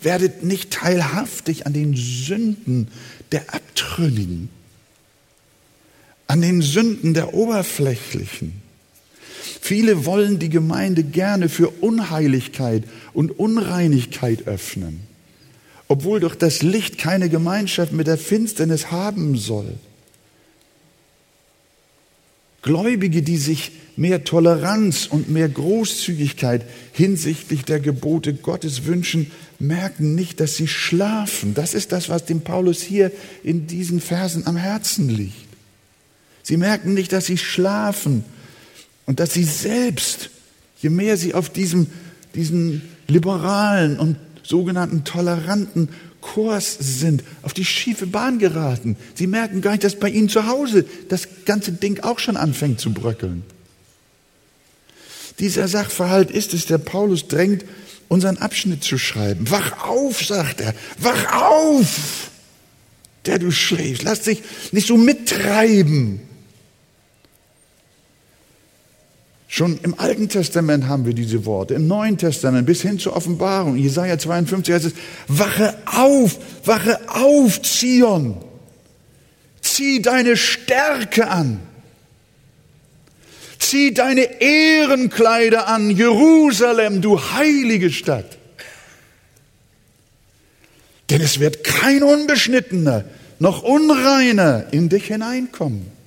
Werdet 0.00 0.44
nicht 0.44 0.70
teilhaftig 0.70 1.66
an 1.66 1.72
den 1.72 1.96
Sünden 1.96 2.88
der 3.32 3.52
Abtrünnigen, 3.52 4.48
an 6.28 6.40
den 6.40 6.62
Sünden 6.62 7.14
der 7.14 7.34
Oberflächlichen. 7.34 8.62
Viele 9.60 10.04
wollen 10.04 10.38
die 10.38 10.50
Gemeinde 10.50 11.02
gerne 11.02 11.48
für 11.48 11.68
Unheiligkeit 11.68 12.84
und 13.12 13.38
Unreinigkeit 13.38 14.46
öffnen, 14.46 15.00
obwohl 15.88 16.20
doch 16.20 16.36
das 16.36 16.62
Licht 16.62 16.98
keine 16.98 17.28
Gemeinschaft 17.28 17.92
mit 17.92 18.06
der 18.06 18.18
Finsternis 18.18 18.92
haben 18.92 19.36
soll. 19.36 19.74
Gläubige, 22.62 23.22
die 23.22 23.36
sich 23.36 23.72
mehr 23.96 24.24
Toleranz 24.24 25.06
und 25.06 25.28
mehr 25.28 25.48
Großzügigkeit 25.48 26.64
hinsichtlich 26.92 27.64
der 27.64 27.80
Gebote 27.80 28.34
Gottes 28.34 28.84
wünschen, 28.84 29.30
merken 29.58 30.14
nicht, 30.14 30.40
dass 30.40 30.56
sie 30.56 30.68
schlafen. 30.68 31.54
Das 31.54 31.74
ist 31.74 31.92
das, 31.92 32.08
was 32.08 32.24
dem 32.24 32.42
Paulus 32.42 32.80
hier 32.80 33.10
in 33.42 33.66
diesen 33.66 34.00
Versen 34.00 34.46
am 34.46 34.56
Herzen 34.56 35.08
liegt. 35.08 35.48
Sie 36.42 36.56
merken 36.56 36.94
nicht, 36.94 37.12
dass 37.12 37.26
sie 37.26 37.38
schlafen 37.38 38.24
und 39.06 39.20
dass 39.20 39.34
sie 39.34 39.44
selbst, 39.44 40.30
je 40.80 40.90
mehr 40.90 41.16
sie 41.16 41.34
auf 41.34 41.50
diesem, 41.50 41.88
diesen 42.34 42.82
liberalen 43.08 43.98
und 43.98 44.16
sogenannten 44.42 45.04
toleranten 45.04 45.88
Kurs 46.34 46.76
sind, 46.78 47.24
auf 47.42 47.54
die 47.54 47.64
schiefe 47.64 48.06
Bahn 48.06 48.38
geraten. 48.38 48.96
Sie 49.14 49.26
merken 49.26 49.62
gar 49.62 49.72
nicht, 49.72 49.84
dass 49.84 49.98
bei 49.98 50.10
ihnen 50.10 50.28
zu 50.28 50.46
Hause 50.46 50.84
das 51.08 51.28
ganze 51.46 51.72
Ding 51.72 52.00
auch 52.00 52.18
schon 52.18 52.36
anfängt 52.36 52.80
zu 52.80 52.92
bröckeln. 52.92 53.44
Dieser 55.38 55.68
Sachverhalt 55.68 56.30
ist 56.30 56.52
es, 56.52 56.66
der 56.66 56.78
Paulus 56.78 57.28
drängt, 57.28 57.64
unseren 58.08 58.38
Abschnitt 58.38 58.84
zu 58.84 58.98
schreiben. 58.98 59.50
Wach 59.50 59.88
auf, 59.88 60.24
sagt 60.24 60.60
er, 60.60 60.74
wach 60.98 61.40
auf, 61.40 62.30
der 63.24 63.38
du 63.38 63.50
schläfst. 63.50 64.02
Lass 64.02 64.22
dich 64.22 64.42
nicht 64.72 64.86
so 64.86 64.96
mittreiben. 64.96 66.20
Schon 69.50 69.80
im 69.82 69.98
Alten 69.98 70.28
Testament 70.28 70.88
haben 70.88 71.06
wir 71.06 71.14
diese 71.14 71.46
Worte, 71.46 71.72
im 71.72 71.86
Neuen 71.86 72.18
Testament 72.18 72.66
bis 72.66 72.82
hin 72.82 72.98
zur 72.98 73.16
Offenbarung. 73.16 73.76
Jesaja 73.76 74.18
52 74.18 74.74
heißt 74.74 74.84
es, 74.84 74.92
wache 75.26 75.74
auf, 75.86 76.38
wache 76.66 77.00
auf, 77.08 77.62
Zion. 77.62 78.36
Zieh 79.62 80.02
deine 80.02 80.36
Stärke 80.36 81.28
an. 81.28 81.60
Zieh 83.58 83.94
deine 83.94 84.40
Ehrenkleider 84.42 85.66
an, 85.66 85.90
Jerusalem, 85.90 87.00
du 87.00 87.18
heilige 87.18 87.90
Stadt. 87.90 88.36
Denn 91.08 91.22
es 91.22 91.40
wird 91.40 91.64
kein 91.64 92.02
Unbeschnittener 92.02 93.06
noch 93.38 93.62
Unreiner 93.62 94.66
in 94.72 94.90
dich 94.90 95.06
hineinkommen. 95.06 95.97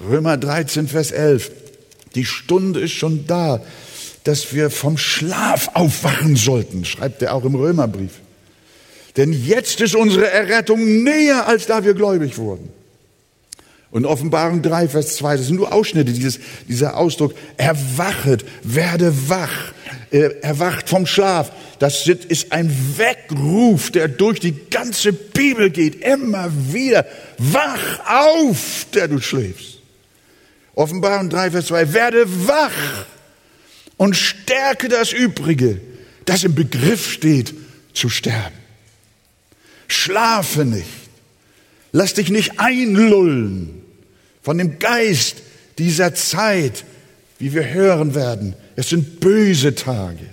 Römer 0.00 0.36
13, 0.36 0.88
Vers 0.88 1.12
11. 1.12 1.50
Die 2.14 2.24
Stunde 2.24 2.80
ist 2.80 2.92
schon 2.92 3.26
da, 3.26 3.62
dass 4.24 4.54
wir 4.54 4.70
vom 4.70 4.96
Schlaf 4.96 5.70
aufwachen 5.74 6.36
sollten, 6.36 6.84
schreibt 6.84 7.22
er 7.22 7.34
auch 7.34 7.44
im 7.44 7.54
Römerbrief. 7.54 8.20
Denn 9.16 9.32
jetzt 9.32 9.80
ist 9.80 9.94
unsere 9.94 10.28
Errettung 10.30 11.02
näher, 11.02 11.46
als 11.46 11.66
da 11.66 11.84
wir 11.84 11.94
gläubig 11.94 12.38
wurden. 12.38 12.70
Und 13.90 14.06
Offenbarung 14.06 14.60
3, 14.60 14.88
Vers 14.88 15.14
2, 15.16 15.36
das 15.36 15.46
sind 15.46 15.56
nur 15.56 15.72
Ausschnitte, 15.72 16.12
dieses, 16.12 16.40
dieser 16.66 16.96
Ausdruck, 16.96 17.32
erwachet, 17.56 18.44
werde 18.64 19.14
wach, 19.28 19.72
erwacht 20.10 20.88
vom 20.88 21.06
Schlaf. 21.06 21.52
Das 21.78 22.08
ist 22.08 22.50
ein 22.50 22.74
Weckruf, 22.96 23.92
der 23.92 24.08
durch 24.08 24.40
die 24.40 24.54
ganze 24.68 25.12
Bibel 25.12 25.70
geht, 25.70 26.04
immer 26.04 26.50
wieder. 26.72 27.06
Wach 27.38 28.00
auf, 28.08 28.86
der 28.92 29.06
du 29.06 29.20
schläfst. 29.20 29.74
Offenbarung 30.74 31.30
3, 31.30 31.52
Vers 31.52 31.66
2, 31.66 31.92
werde 31.92 32.46
wach 32.46 33.06
und 33.96 34.16
stärke 34.16 34.88
das 34.88 35.12
Übrige, 35.12 35.80
das 36.24 36.44
im 36.44 36.54
Begriff 36.54 37.10
steht 37.10 37.54
zu 37.92 38.08
sterben. 38.08 38.56
Schlafe 39.86 40.64
nicht. 40.64 40.88
Lass 41.92 42.14
dich 42.14 42.30
nicht 42.30 42.58
einlullen 42.58 43.82
von 44.42 44.58
dem 44.58 44.78
Geist 44.80 45.42
dieser 45.78 46.14
Zeit, 46.14 46.84
wie 47.38 47.54
wir 47.54 47.72
hören 47.72 48.14
werden. 48.14 48.54
Es 48.74 48.88
sind 48.88 49.20
böse 49.20 49.74
Tage. 49.74 50.26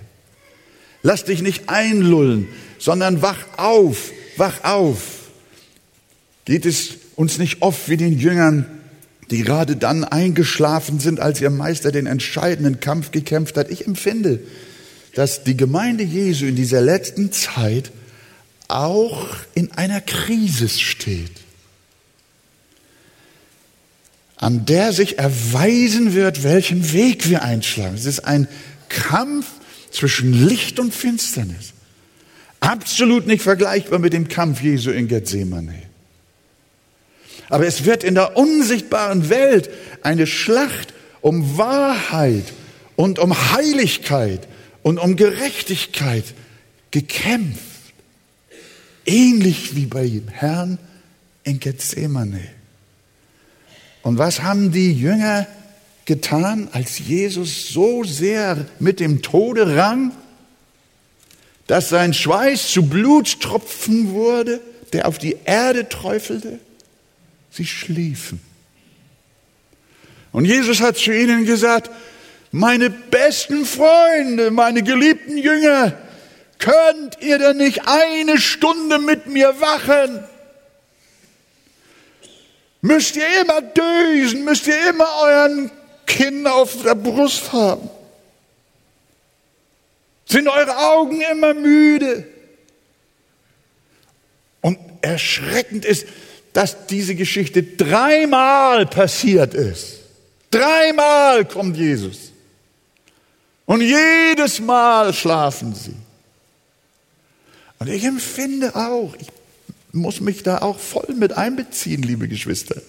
Lass 1.02 1.24
dich 1.24 1.42
nicht 1.42 1.68
einlullen, 1.68 2.48
sondern 2.78 3.22
wach 3.22 3.38
auf, 3.56 4.10
wach 4.36 4.64
auf. 4.64 5.02
Geht 6.44 6.66
es 6.66 6.96
uns 7.14 7.38
nicht 7.38 7.62
oft 7.62 7.88
wie 7.88 7.96
den 7.96 8.18
Jüngern, 8.18 8.81
die 9.32 9.42
gerade 9.42 9.76
dann 9.76 10.04
eingeschlafen 10.04 11.00
sind, 11.00 11.18
als 11.18 11.40
ihr 11.40 11.48
Meister 11.48 11.90
den 11.90 12.04
entscheidenden 12.06 12.80
Kampf 12.80 13.12
gekämpft 13.12 13.56
hat. 13.56 13.70
Ich 13.70 13.86
empfinde, 13.86 14.40
dass 15.14 15.42
die 15.42 15.56
Gemeinde 15.56 16.04
Jesu 16.04 16.44
in 16.44 16.54
dieser 16.54 16.82
letzten 16.82 17.32
Zeit 17.32 17.92
auch 18.68 19.26
in 19.54 19.72
einer 19.72 20.02
Krise 20.02 20.68
steht, 20.68 21.32
an 24.36 24.66
der 24.66 24.92
sich 24.92 25.18
erweisen 25.18 26.12
wird, 26.12 26.44
welchen 26.44 26.92
Weg 26.92 27.28
wir 27.30 27.42
einschlagen. 27.42 27.94
Es 27.94 28.04
ist 28.04 28.20
ein 28.20 28.48
Kampf 28.90 29.46
zwischen 29.90 30.46
Licht 30.46 30.78
und 30.78 30.92
Finsternis. 30.92 31.72
Absolut 32.60 33.26
nicht 33.26 33.42
vergleichbar 33.42 33.98
mit 33.98 34.12
dem 34.12 34.28
Kampf 34.28 34.60
Jesu 34.60 34.90
in 34.90 35.08
Gethsemane. 35.08 35.91
Aber 37.52 37.66
es 37.66 37.84
wird 37.84 38.02
in 38.02 38.14
der 38.14 38.38
unsichtbaren 38.38 39.28
Welt 39.28 39.68
eine 40.00 40.26
Schlacht 40.26 40.94
um 41.20 41.58
Wahrheit 41.58 42.44
und 42.96 43.18
um 43.18 43.52
Heiligkeit 43.52 44.48
und 44.82 44.96
um 44.96 45.16
Gerechtigkeit 45.16 46.24
gekämpft. 46.92 47.60
Ähnlich 49.04 49.76
wie 49.76 49.84
bei 49.84 50.08
dem 50.08 50.28
Herrn 50.28 50.78
in 51.44 51.60
Gethsemane. 51.60 52.40
Und 54.00 54.16
was 54.16 54.42
haben 54.42 54.72
die 54.72 54.94
Jünger 54.94 55.46
getan, 56.06 56.70
als 56.72 57.00
Jesus 57.00 57.68
so 57.68 58.02
sehr 58.02 58.64
mit 58.78 58.98
dem 58.98 59.20
Tode 59.20 59.76
rang, 59.76 60.12
dass 61.66 61.90
sein 61.90 62.14
Schweiß 62.14 62.68
zu 62.68 62.86
Blutstropfen 62.86 64.12
wurde, 64.12 64.62
der 64.94 65.06
auf 65.06 65.18
die 65.18 65.36
Erde 65.44 65.90
träufelte? 65.90 66.58
Sie 67.52 67.66
schliefen. 67.66 68.40
Und 70.32 70.46
Jesus 70.46 70.80
hat 70.80 70.96
zu 70.96 71.12
ihnen 71.12 71.44
gesagt, 71.44 71.90
meine 72.50 72.88
besten 72.88 73.66
Freunde, 73.66 74.50
meine 74.50 74.82
geliebten 74.82 75.36
Jünger, 75.36 75.92
könnt 76.58 77.18
ihr 77.20 77.38
denn 77.38 77.58
nicht 77.58 77.86
eine 77.86 78.38
Stunde 78.38 78.98
mit 78.98 79.26
mir 79.26 79.60
wachen? 79.60 80.24
Müsst 82.80 83.16
ihr 83.16 83.40
immer 83.42 83.60
dösen? 83.60 84.44
Müsst 84.44 84.66
ihr 84.66 84.88
immer 84.88 85.08
euren 85.22 85.70
Kinn 86.06 86.46
auf 86.46 86.82
der 86.82 86.94
Brust 86.94 87.52
haben? 87.52 87.88
Sind 90.24 90.48
eure 90.48 90.76
Augen 90.76 91.20
immer 91.20 91.52
müde? 91.52 92.26
Und 94.62 94.78
erschreckend 95.02 95.84
ist, 95.84 96.06
dass 96.52 96.86
diese 96.86 97.14
Geschichte 97.14 97.62
dreimal 97.62 98.86
passiert 98.86 99.54
ist. 99.54 100.00
Dreimal 100.50 101.46
kommt 101.46 101.76
Jesus. 101.76 102.32
Und 103.64 103.80
jedes 103.80 104.60
Mal 104.60 105.14
schlafen 105.14 105.74
sie. 105.74 105.94
Und 107.78 107.88
ich 107.88 108.04
empfinde 108.04 108.76
auch, 108.76 109.14
ich 109.18 109.28
muss 109.92 110.20
mich 110.20 110.42
da 110.42 110.58
auch 110.58 110.78
voll 110.78 111.14
mit 111.14 111.32
einbeziehen, 111.32 112.02
liebe 112.02 112.28
Geschwister. 112.28 112.80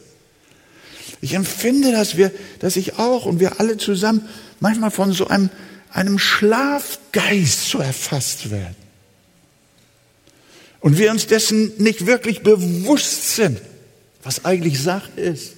Ich 1.21 1.33
empfinde, 1.33 1.91
dass 1.91 2.17
wir, 2.17 2.31
dass 2.59 2.75
ich 2.75 2.99
auch 2.99 3.25
und 3.25 3.39
wir 3.39 3.59
alle 3.59 3.77
zusammen 3.77 4.27
manchmal 4.59 4.91
von 4.91 5.13
so 5.13 5.27
einem, 5.27 5.49
einem 5.91 6.19
Schlafgeist 6.19 7.69
so 7.69 7.79
erfasst 7.79 8.51
werden 8.51 8.82
und 10.83 10.97
wir 10.97 11.11
uns 11.11 11.27
dessen 11.27 11.71
nicht 11.81 12.05
wirklich 12.05 12.41
bewusst 12.41 13.37
sind, 13.37 13.61
was 14.21 14.43
eigentlich 14.43 14.81
Sache 14.81 15.19
ist. 15.19 15.53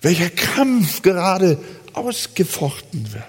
Welcher 0.00 0.30
Kampf 0.30 1.02
gerade 1.02 1.58
ausgefochten 1.92 3.12
wird. 3.12 3.24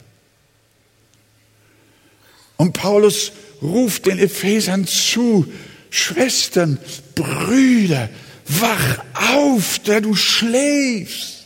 Und 2.56 2.72
Paulus 2.72 3.34
ruft 3.62 4.06
den 4.06 4.18
Ephesern 4.18 4.88
zu, 4.88 5.46
Schwestern, 5.90 6.80
Brüder, 7.16 8.10
Wach 8.48 9.04
auf, 9.34 9.80
der 9.80 10.00
du 10.00 10.16
schläfst. 10.16 11.44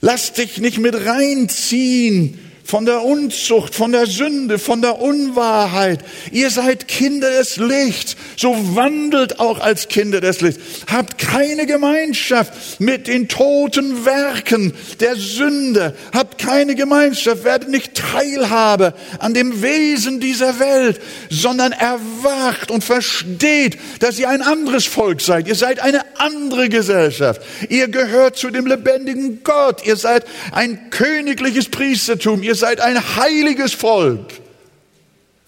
Lass 0.00 0.34
dich 0.34 0.58
nicht 0.58 0.78
mit 0.78 0.94
reinziehen 0.94 2.38
von 2.74 2.86
der 2.86 3.04
Unzucht, 3.04 3.72
von 3.72 3.92
der 3.92 4.06
Sünde, 4.06 4.58
von 4.58 4.82
der 4.82 5.00
Unwahrheit. 5.00 6.00
Ihr 6.32 6.50
seid 6.50 6.88
Kinder 6.88 7.30
des 7.30 7.56
Lichts, 7.56 8.16
so 8.36 8.52
wandelt 8.74 9.38
auch 9.38 9.60
als 9.60 9.86
Kinder 9.86 10.20
des 10.20 10.40
Lichts. 10.40 10.60
Habt 10.92 11.18
keine 11.18 11.66
Gemeinschaft 11.66 12.80
mit 12.80 13.06
den 13.06 13.28
toten 13.28 14.04
Werken 14.04 14.72
der 14.98 15.14
Sünde. 15.14 15.94
Habt 16.12 16.38
keine 16.38 16.74
Gemeinschaft, 16.74 17.44
werdet 17.44 17.68
nicht 17.68 17.94
Teilhabe 17.94 18.94
an 19.20 19.34
dem 19.34 19.62
Wesen 19.62 20.18
dieser 20.18 20.58
Welt, 20.58 21.00
sondern 21.30 21.70
erwacht 21.70 22.72
und 22.72 22.82
versteht, 22.82 23.78
dass 24.00 24.18
ihr 24.18 24.28
ein 24.28 24.42
anderes 24.42 24.84
Volk 24.84 25.20
seid. 25.20 25.46
Ihr 25.46 25.54
seid 25.54 25.78
eine 25.78 26.00
andere 26.18 26.68
Gesellschaft. 26.68 27.40
Ihr 27.68 27.86
gehört 27.86 28.36
zu 28.36 28.50
dem 28.50 28.66
lebendigen 28.66 29.44
Gott. 29.44 29.86
Ihr 29.86 29.94
seid 29.94 30.24
ein 30.50 30.90
königliches 30.90 31.68
Priestertum. 31.68 32.42
Ihr 32.42 32.56
seid 32.64 32.80
ein 32.80 33.16
heiliges 33.16 33.74
Volk. 33.74 34.40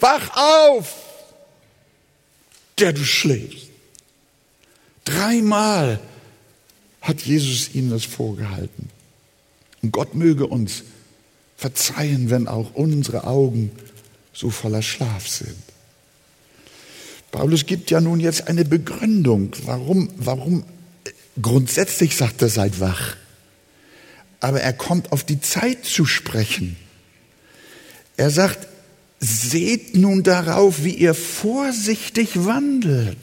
Wach 0.01 0.37
auf, 0.37 0.95
der 2.79 2.93
du 2.93 3.03
schläfst. 3.05 3.71
Dreimal 5.07 5.99
hat 7.01 7.23
Jesus 7.23 7.75
ihnen 7.75 7.89
das 7.89 8.05
vorgehalten. 8.05 8.91
Und 9.81 9.93
Gott 9.93 10.15
möge 10.15 10.47
uns 10.47 10.83
verzeihen, 11.57 12.29
wenn 12.29 12.49
auch 12.49 12.75
unsere 12.75 13.25
Augen 13.25 13.71
so 14.35 14.51
voller 14.51 14.83
Schlaf 14.83 15.27
sind. 15.27 15.57
Paulus 17.31 17.65
gibt 17.65 17.91
ja 17.91 18.03
nun 18.03 18.21
jetzt 18.21 18.47
eine 18.47 18.67
Begründung, 18.67 19.53
warum, 19.65 20.11
warum 20.19 20.65
grundsätzlich 21.41 22.15
sagt 22.15 22.43
er, 22.43 22.51
seid 22.51 22.79
wach. 22.79 23.17
Aber 24.41 24.61
er 24.61 24.75
kommt 24.75 25.13
auf 25.13 25.25
die 25.25 25.41
Zeit 25.41 25.87
zu 25.87 26.05
sprechen. 26.05 26.77
Er 28.17 28.31
sagt, 28.31 28.67
seht 29.19 29.95
nun 29.95 30.23
darauf, 30.23 30.85
wie 30.85 30.95
ihr 30.95 31.15
vorsichtig 31.15 32.45
wandelt. 32.45 33.19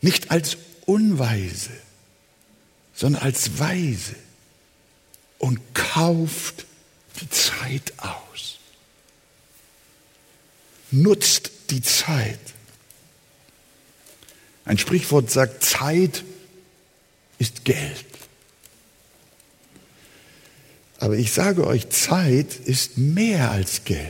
Nicht 0.00 0.30
als 0.30 0.56
Unweise, 0.86 1.70
sondern 2.94 3.22
als 3.22 3.58
Weise 3.58 4.14
und 5.38 5.60
kauft 5.74 6.66
die 7.20 7.28
Zeit 7.30 7.92
aus. 7.98 8.58
Nutzt 10.90 11.50
die 11.70 11.82
Zeit. 11.82 12.38
Ein 14.64 14.78
Sprichwort 14.78 15.30
sagt, 15.30 15.64
Zeit 15.64 16.24
ist 17.38 17.64
Geld. 17.64 18.07
Aber 20.98 21.16
ich 21.16 21.32
sage 21.32 21.66
euch, 21.66 21.88
Zeit 21.90 22.56
ist 22.64 22.98
mehr 22.98 23.50
als 23.50 23.84
Geld. 23.84 24.02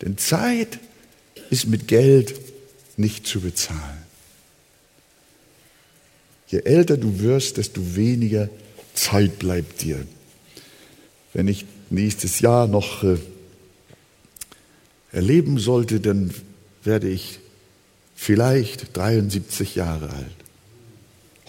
Denn 0.00 0.18
Zeit 0.18 0.78
ist 1.50 1.66
mit 1.66 1.86
Geld 1.86 2.34
nicht 2.96 3.26
zu 3.26 3.40
bezahlen. 3.40 4.02
Je 6.48 6.60
älter 6.60 6.96
du 6.96 7.20
wirst, 7.20 7.58
desto 7.58 7.94
weniger 7.94 8.48
Zeit 8.94 9.38
bleibt 9.38 9.82
dir. 9.82 10.06
Wenn 11.32 11.48
ich 11.48 11.66
nächstes 11.90 12.40
Jahr 12.40 12.66
noch 12.66 13.02
äh, 13.02 13.18
erleben 15.12 15.58
sollte, 15.58 16.00
dann 16.00 16.32
werde 16.84 17.08
ich 17.08 17.40
vielleicht 18.14 18.96
73 18.96 19.74
Jahre 19.74 20.10
alt. 20.10 20.36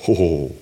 Hoho. 0.07 0.55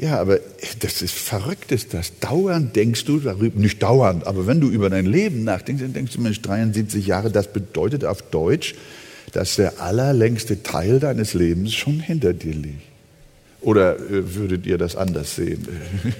Ja, 0.00 0.20
aber 0.20 0.38
das 0.78 1.02
ist 1.02 1.14
verrückt, 1.14 1.72
ist 1.72 1.92
das. 1.92 2.12
Dauernd 2.20 2.76
denkst 2.76 3.04
du 3.04 3.18
darüber, 3.18 3.58
nicht 3.58 3.82
dauernd, 3.82 4.26
aber 4.26 4.46
wenn 4.46 4.60
du 4.60 4.68
über 4.68 4.90
dein 4.90 5.06
Leben 5.06 5.42
nachdenkst, 5.42 5.82
dann 5.82 5.92
denkst 5.92 6.14
du, 6.14 6.20
Mensch, 6.20 6.40
73 6.40 7.04
Jahre, 7.04 7.30
das 7.32 7.52
bedeutet 7.52 8.04
auf 8.04 8.22
Deutsch, 8.22 8.76
dass 9.32 9.56
der 9.56 9.80
allerlängste 9.80 10.62
Teil 10.62 11.00
deines 11.00 11.34
Lebens 11.34 11.74
schon 11.74 11.98
hinter 11.98 12.32
dir 12.32 12.54
liegt. 12.54 12.82
Oder 13.60 13.96
äh, 13.96 14.34
würdet 14.36 14.66
ihr 14.66 14.78
das 14.78 14.94
anders 14.94 15.34
sehen? 15.34 15.66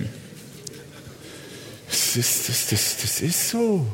das, 1.88 2.16
ist, 2.16 2.48
das, 2.48 2.66
das, 2.70 2.96
das 3.00 3.20
ist 3.20 3.50
so. 3.50 3.86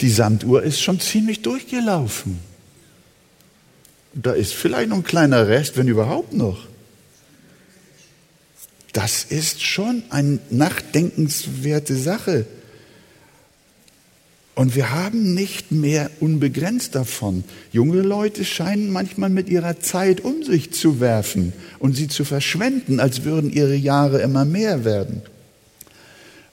Die 0.00 0.08
Sanduhr 0.10 0.62
ist 0.62 0.80
schon 0.80 0.98
ziemlich 0.98 1.42
durchgelaufen. 1.42 2.38
Da 4.14 4.32
ist 4.32 4.54
vielleicht 4.54 4.88
noch 4.88 4.96
ein 4.96 5.04
kleiner 5.04 5.46
Rest, 5.46 5.76
wenn 5.76 5.88
überhaupt 5.88 6.32
noch. 6.32 6.66
Das 8.92 9.24
ist 9.24 9.62
schon 9.62 10.02
eine 10.10 10.38
nachdenkenswerte 10.50 11.96
Sache. 11.96 12.46
Und 14.54 14.74
wir 14.74 14.90
haben 14.90 15.34
nicht 15.34 15.70
mehr 15.70 16.10
unbegrenzt 16.18 16.96
davon. 16.96 17.44
Junge 17.70 18.02
Leute 18.02 18.44
scheinen 18.44 18.90
manchmal 18.90 19.30
mit 19.30 19.48
ihrer 19.48 19.78
Zeit 19.78 20.20
um 20.24 20.42
sich 20.42 20.72
zu 20.72 20.98
werfen 20.98 21.52
und 21.78 21.94
sie 21.94 22.08
zu 22.08 22.24
verschwenden, 22.24 22.98
als 22.98 23.22
würden 23.22 23.52
ihre 23.52 23.76
Jahre 23.76 24.20
immer 24.20 24.44
mehr 24.44 24.84
werden. 24.84 25.22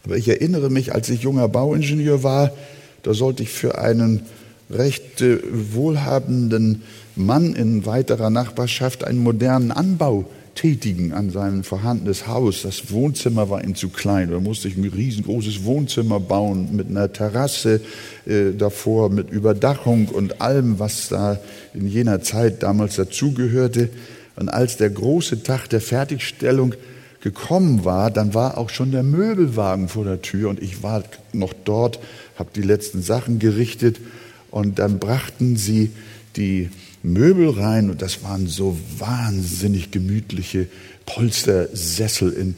Aber 0.03 0.17
ich 0.17 0.27
erinnere 0.27 0.69
mich, 0.69 0.93
als 0.93 1.09
ich 1.09 1.23
junger 1.23 1.47
Bauingenieur 1.47 2.21
war, 2.21 2.51
da 3.01 3.15
sollte 3.15 3.41
ich 3.41 3.49
für 3.49 3.79
einen 3.79 4.21
recht 4.69 5.21
äh, 5.21 5.39
wohlhabenden 5.51 6.83
Mann 7.15 7.55
in 7.55 7.87
weiterer 7.87 8.29
Nachbarschaft 8.29 9.03
einen 9.03 9.23
modernen 9.23 9.71
Anbau 9.71 10.29
tätigen 10.55 11.13
an 11.13 11.29
sein 11.29 11.63
vorhandenes 11.63 12.27
Haus. 12.27 12.63
Das 12.63 12.91
Wohnzimmer 12.91 13.49
war 13.49 13.63
ihm 13.63 13.75
zu 13.75 13.89
klein. 13.89 14.31
Da 14.31 14.39
musste 14.39 14.67
ich 14.67 14.77
ein 14.77 14.83
riesengroßes 14.83 15.65
Wohnzimmer 15.65 16.19
bauen 16.19 16.75
mit 16.75 16.89
einer 16.89 17.11
Terrasse 17.13 17.81
äh, 18.25 18.51
davor, 18.57 19.09
mit 19.09 19.29
Überdachung 19.29 20.07
und 20.07 20.41
allem, 20.41 20.79
was 20.79 21.09
da 21.09 21.39
in 21.73 21.87
jener 21.87 22.21
Zeit 22.21 22.63
damals 22.63 22.95
dazugehörte. 22.95 23.89
Und 24.37 24.49
als 24.49 24.77
der 24.77 24.89
große 24.89 25.43
Tag 25.43 25.67
der 25.67 25.81
Fertigstellung 25.81 26.73
gekommen 27.21 27.85
war, 27.85 28.11
dann 28.11 28.33
war 28.33 28.57
auch 28.57 28.69
schon 28.69 28.91
der 28.91 29.03
Möbelwagen 29.03 29.89
vor 29.89 30.05
der 30.05 30.21
Tür 30.21 30.49
und 30.49 30.61
ich 30.61 30.83
war 30.83 31.03
noch 31.33 31.53
dort, 31.53 31.99
habe 32.37 32.51
die 32.55 32.61
letzten 32.61 33.01
Sachen 33.01 33.39
gerichtet 33.39 33.99
und 34.51 34.77
dann 34.77 34.99
brachten 34.99 35.57
sie 35.57 35.91
die 36.35 36.69
Möbel 37.05 37.49
rein 37.49 37.89
und 37.89 38.01
das 38.01 38.23
waren 38.23 38.47
so 38.47 38.77
wahnsinnig 38.97 39.91
gemütliche 39.91 40.67
Polstersessel, 41.05 42.31
in 42.33 42.55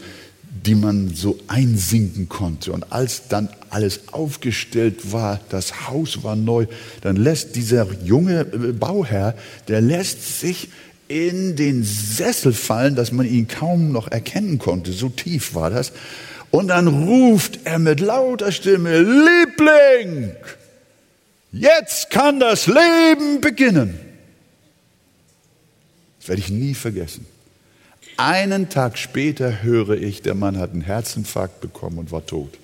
die 0.65 0.75
man 0.75 1.13
so 1.13 1.37
einsinken 1.47 2.29
konnte. 2.29 2.71
Und 2.71 2.91
als 2.91 3.27
dann 3.29 3.49
alles 3.69 4.01
aufgestellt 4.11 5.11
war, 5.11 5.39
das 5.49 5.87
Haus 5.87 6.23
war 6.23 6.35
neu, 6.35 6.65
dann 7.01 7.15
lässt 7.15 7.55
dieser 7.55 7.87
junge 8.03 8.41
äh, 8.41 8.73
Bauherr, 8.73 9.35
der 9.67 9.81
lässt 9.81 10.39
sich 10.39 10.69
in 11.07 11.55
den 11.55 11.83
Sessel 11.83 12.53
fallen, 12.53 12.95
dass 12.95 13.11
man 13.11 13.25
ihn 13.25 13.47
kaum 13.47 13.91
noch 13.91 14.09
erkennen 14.09 14.57
konnte. 14.57 14.91
So 14.91 15.09
tief 15.09 15.55
war 15.55 15.69
das. 15.69 15.93
Und 16.51 16.69
dann 16.69 16.87
ruft 16.87 17.59
er 17.65 17.79
mit 17.79 17.99
lauter 17.99 18.51
Stimme, 18.51 18.99
Liebling, 18.99 20.31
jetzt 21.51 22.09
kann 22.09 22.39
das 22.39 22.67
Leben 22.67 23.41
beginnen. 23.41 24.06
Werde 26.27 26.41
ich 26.41 26.49
nie 26.49 26.73
vergessen. 26.73 27.25
Einen 28.17 28.69
Tag 28.69 28.97
später 28.97 29.63
höre 29.63 29.91
ich, 29.91 30.21
der 30.21 30.35
Mann 30.35 30.57
hat 30.57 30.71
einen 30.71 30.81
Herzinfarkt 30.81 31.61
bekommen 31.61 31.97
und 31.97 32.11
war 32.11 32.25
tot. 32.25 32.57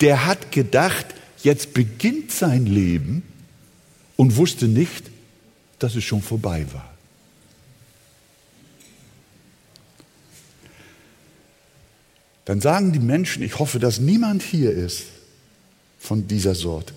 Der 0.00 0.26
hat 0.26 0.50
gedacht, 0.50 1.06
jetzt 1.42 1.74
beginnt 1.74 2.32
sein 2.32 2.66
Leben 2.66 3.22
und 4.16 4.36
wusste 4.36 4.66
nicht, 4.66 5.10
dass 5.78 5.94
es 5.94 6.04
schon 6.04 6.22
vorbei 6.22 6.66
war. 6.72 6.88
Dann 12.44 12.60
sagen 12.60 12.92
die 12.92 12.98
Menschen, 12.98 13.42
ich 13.42 13.58
hoffe, 13.58 13.78
dass 13.78 14.00
niemand 14.00 14.42
hier 14.42 14.72
ist 14.72 15.04
von 16.00 16.26
dieser 16.26 16.56
Sorte. 16.56 16.94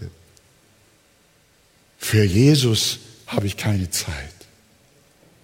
Für 1.99 2.23
Jesus 2.23 2.99
habe 3.27 3.47
ich 3.47 3.57
keine 3.57 3.89
Zeit. 3.89 4.13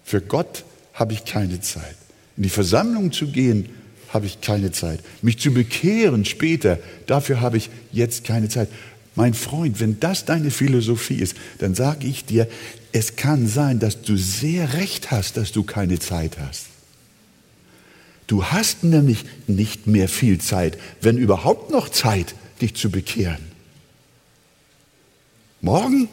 Für 0.04 0.22
Gott 0.22 0.64
habe 0.94 1.14
ich 1.14 1.26
keine 1.26 1.62
Zeit. 1.62 1.96
In 2.38 2.44
die 2.44 2.50
Versammlung 2.50 3.12
zu 3.12 3.28
gehen, 3.28 3.70
habe 4.10 4.26
ich 4.26 4.42
keine 4.42 4.72
Zeit. 4.72 5.00
Mich 5.22 5.40
zu 5.40 5.54
bekehren 5.54 6.26
später, 6.26 6.80
dafür 7.08 7.42
habe 7.42 7.58
ich 7.58 7.70
jetzt 7.92 8.24
keine 8.24 8.50
Zeit. 8.50 8.70
Mein 9.16 9.34
Freund, 9.34 9.80
wenn 9.80 10.00
das 10.00 10.26
deine 10.26 10.52
Philosophie 10.52 11.16
ist, 11.16 11.36
dann 11.60 11.76
sage 11.76 12.08
ich 12.08 12.26
dir, 12.26 12.48
es 12.92 13.16
kann 13.16 13.48
sein, 13.48 13.80
dass 13.80 14.02
du 14.02 14.18
sehr 14.18 14.74
recht 14.74 15.12
hast, 15.12 15.38
dass 15.38 15.52
du 15.52 15.64
keine 15.64 16.00
Zeit 16.00 16.38
hast. 16.40 16.68
Du 18.28 18.46
hast 18.46 18.84
nämlich 18.84 19.26
nicht 19.48 19.88
mehr 19.88 20.08
viel 20.08 20.40
Zeit, 20.40 20.78
wenn 21.02 21.18
überhaupt 21.18 21.72
noch 21.72 21.90
Zeit, 21.90 22.34
dich 22.62 22.76
zu 22.76 22.90
bekehren. 22.90 23.52
Morgen 25.60 26.08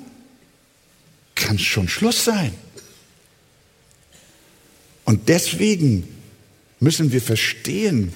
kann 1.38 1.58
schon 1.58 1.88
Schluss 1.88 2.24
sein. 2.24 2.52
Und 5.04 5.28
deswegen 5.28 6.06
müssen 6.80 7.12
wir 7.12 7.22
verstehen, 7.22 8.12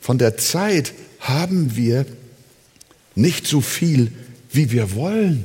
von 0.00 0.16
der 0.16 0.38
Zeit 0.38 0.94
haben 1.18 1.76
wir 1.76 2.06
nicht 3.14 3.46
so 3.46 3.60
viel, 3.60 4.10
wie 4.50 4.70
wir 4.70 4.94
wollen. 4.94 5.44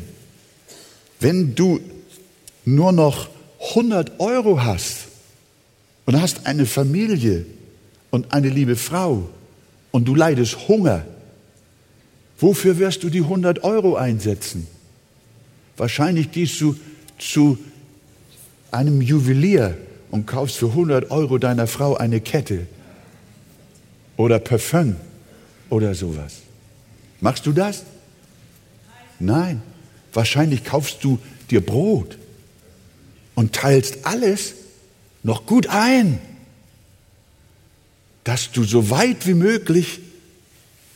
Wenn 1.19 1.55
du 1.55 1.81
nur 2.63 2.91
noch 2.91 3.29
100 3.71 4.19
Euro 4.19 4.63
hast 4.63 5.07
und 6.05 6.21
hast 6.21 6.45
eine 6.45 6.65
Familie 6.65 7.45
und 8.11 8.31
eine 8.31 8.49
liebe 8.49 8.75
Frau 8.75 9.29
und 9.91 10.05
du 10.05 10.15
leidest 10.15 10.67
Hunger, 10.67 11.05
wofür 12.39 12.77
wirst 12.77 13.03
du 13.03 13.09
die 13.09 13.21
100 13.21 13.63
Euro 13.63 13.95
einsetzen? 13.95 14.67
Wahrscheinlich 15.77 16.31
gehst 16.31 16.61
du 16.61 16.75
zu 17.17 17.57
einem 18.71 19.01
Juwelier 19.01 19.77
und 20.11 20.25
kaufst 20.25 20.57
für 20.57 20.67
100 20.67 21.11
Euro 21.11 21.37
deiner 21.37 21.67
Frau 21.67 21.95
eine 21.95 22.21
Kette 22.21 22.67
oder 24.17 24.39
Parfum 24.39 24.95
oder 25.69 25.95
sowas. 25.95 26.41
Machst 27.21 27.45
du 27.45 27.51
das? 27.51 27.83
Nein. 29.19 29.61
Wahrscheinlich 30.13 30.63
kaufst 30.63 31.03
du 31.03 31.19
dir 31.49 31.65
Brot 31.65 32.17
und 33.33 33.53
teilst 33.53 34.05
alles 34.05 34.53
noch 35.23 35.45
gut 35.45 35.67
ein, 35.67 36.19
dass 38.23 38.51
du 38.51 38.63
so 38.63 38.89
weit 38.89 39.27
wie 39.27 39.33
möglich 39.33 39.99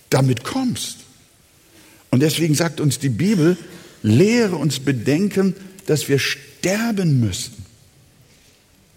damit 0.10 0.43
kommst. 0.43 0.99
Und 2.12 2.21
deswegen 2.21 2.55
sagt 2.55 2.79
uns 2.79 2.99
die 2.99 3.10
Bibel, 3.10 3.58
lehre 4.01 4.55
uns 4.55 4.79
bedenken, 4.79 5.55
dass 5.89 6.08
wir 6.08 6.19
sterben 6.19 7.19
müssen, 7.19 7.65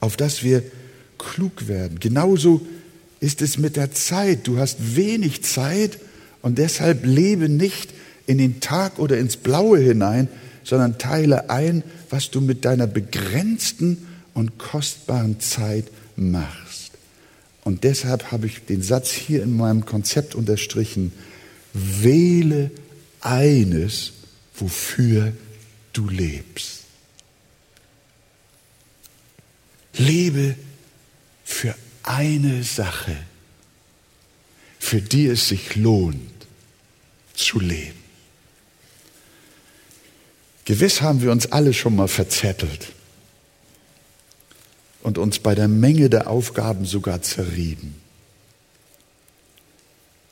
auf 0.01 0.19
dass 0.19 0.43
wir 0.43 0.63
klug 1.17 1.67
werden. 1.67 2.01
Genauso 2.01 2.61
ist 3.19 3.41
es 3.41 3.57
mit 3.57 3.77
der 3.77 3.93
Zeit. 3.93 4.47
Du 4.47 4.59
hast 4.59 4.95
wenig 4.95 5.43
Zeit 5.43 5.99
und 6.43 6.59
deshalb 6.59 7.07
lebe 7.07 7.49
nicht 7.49 7.95
in 8.27 8.37
den 8.37 8.61
Tag 8.61 8.99
oder 8.99 9.17
ins 9.17 9.39
Blaue 9.39 9.79
hinein, 9.79 10.29
sondern 10.65 10.99
teile 10.99 11.49
ein, 11.49 11.83
was 12.11 12.31
du 12.31 12.43
mit 12.43 12.67
deiner 12.67 12.87
begrenzten 12.87 14.07
und 14.35 14.59
kostbaren 14.59 15.41
Zeit 15.41 15.87
machst. 16.17 16.91
Und 17.65 17.85
deshalb 17.85 18.33
habe 18.33 18.47
ich 18.47 18.67
den 18.67 18.83
Satz 18.83 19.11
hier 19.11 19.43
in 19.43 19.57
meinem 19.57 19.87
Konzept 19.87 20.35
unterstrichen, 20.35 21.13
wähle 21.73 22.71
eines, 23.23 24.13
wofür 24.55 25.33
du 25.95 26.07
lebst. 26.11 26.82
Lebe 29.95 30.57
für 31.45 31.75
eine 32.03 32.65
Sache, 32.65 33.17
für 34.79 35.01
die 35.01 35.27
es 35.27 35.49
sich 35.49 35.77
lohnt 35.77 36.31
zu 37.35 37.61
leben. 37.61 38.03
Gewiss 40.65 41.01
haben 41.01 41.23
wir 41.23 41.33
uns 41.33 41.51
alle 41.51 41.73
schon 41.73 41.97
mal 41.97 42.09
verzettelt 42.09 42.93
und 45.03 45.19
uns 45.19 45.41
bei 45.41 45.55
der 45.55 45.69
Menge 45.69 46.09
der 46.09 46.29
Aufgaben 46.31 46.85
sogar 46.85 47.23
zerrieben. 47.23 47.97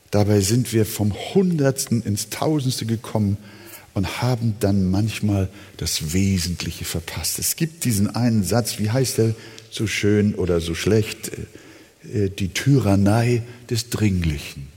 Dabei 0.09 0.41
sind 0.41 0.73
wir 0.73 0.85
vom 0.85 1.13
Hundertsten 1.13 2.03
ins 2.03 2.29
Tausendste 2.29 2.85
gekommen 2.85 3.37
und 3.93 4.21
haben 4.21 4.55
dann 4.59 4.89
manchmal 4.89 5.49
das 5.77 6.13
Wesentliche 6.13 6.85
verpasst. 6.85 7.39
Es 7.39 7.55
gibt 7.55 7.83
diesen 7.83 8.15
einen 8.15 8.43
Satz, 8.43 8.79
wie 8.79 8.89
heißt 8.89 9.19
er 9.19 9.35
so 9.69 9.87
schön 9.87 10.35
oder 10.35 10.61
so 10.61 10.75
schlecht, 10.75 11.31
äh, 12.13 12.29
die 12.29 12.49
Tyrannei 12.49 13.43
des 13.69 13.89
Dringlichen. 13.89 14.67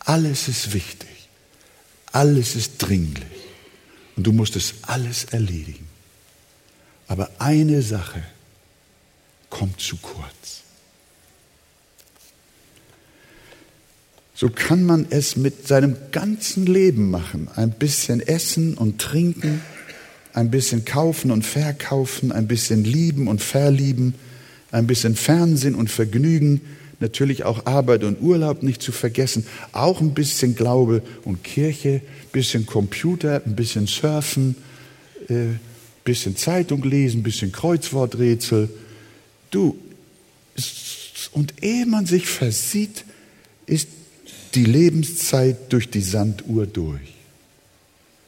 Alles 0.00 0.48
ist 0.48 0.72
wichtig, 0.72 1.28
alles 2.12 2.54
ist 2.54 2.78
dringlich 2.78 3.24
und 4.14 4.24
du 4.24 4.32
musst 4.32 4.54
es 4.54 4.74
alles 4.82 5.24
erledigen. 5.24 5.88
Aber 7.08 7.30
eine 7.38 7.82
Sache 7.82 8.22
kommt 9.50 9.80
zu 9.80 9.96
kurz. 9.96 10.62
So 14.38 14.50
kann 14.50 14.84
man 14.84 15.06
es 15.08 15.36
mit 15.36 15.66
seinem 15.66 15.96
ganzen 16.12 16.66
Leben 16.66 17.10
machen. 17.10 17.48
Ein 17.56 17.70
bisschen 17.70 18.20
essen 18.20 18.74
und 18.74 19.00
trinken, 19.00 19.62
ein 20.34 20.50
bisschen 20.50 20.84
kaufen 20.84 21.30
und 21.30 21.42
verkaufen, 21.42 22.32
ein 22.32 22.46
bisschen 22.46 22.84
lieben 22.84 23.28
und 23.28 23.40
verlieben, 23.40 24.14
ein 24.72 24.86
bisschen 24.86 25.16
Fernsehen 25.16 25.74
und 25.74 25.90
Vergnügen, 25.90 26.60
natürlich 27.00 27.44
auch 27.44 27.64
Arbeit 27.64 28.04
und 28.04 28.20
Urlaub 28.20 28.62
nicht 28.62 28.82
zu 28.82 28.92
vergessen, 28.92 29.46
auch 29.72 30.02
ein 30.02 30.12
bisschen 30.12 30.54
Glaube 30.54 31.02
und 31.24 31.42
Kirche, 31.42 32.02
ein 32.02 32.30
bisschen 32.30 32.66
Computer, 32.66 33.40
ein 33.46 33.56
bisschen 33.56 33.86
Surfen, 33.86 34.54
äh, 35.30 35.56
bisschen 36.04 36.36
Zeitung 36.36 36.82
lesen, 36.82 37.22
bisschen 37.22 37.52
Kreuzworträtsel. 37.52 38.68
Du, 39.50 39.78
und 41.32 41.62
ehe 41.62 41.86
man 41.86 42.04
sich 42.04 42.26
versieht, 42.26 43.06
ist 43.64 43.88
die 44.54 44.64
Lebenszeit 44.64 45.72
durch 45.72 45.90
die 45.90 46.00
Sanduhr 46.00 46.66
durch, 46.66 47.14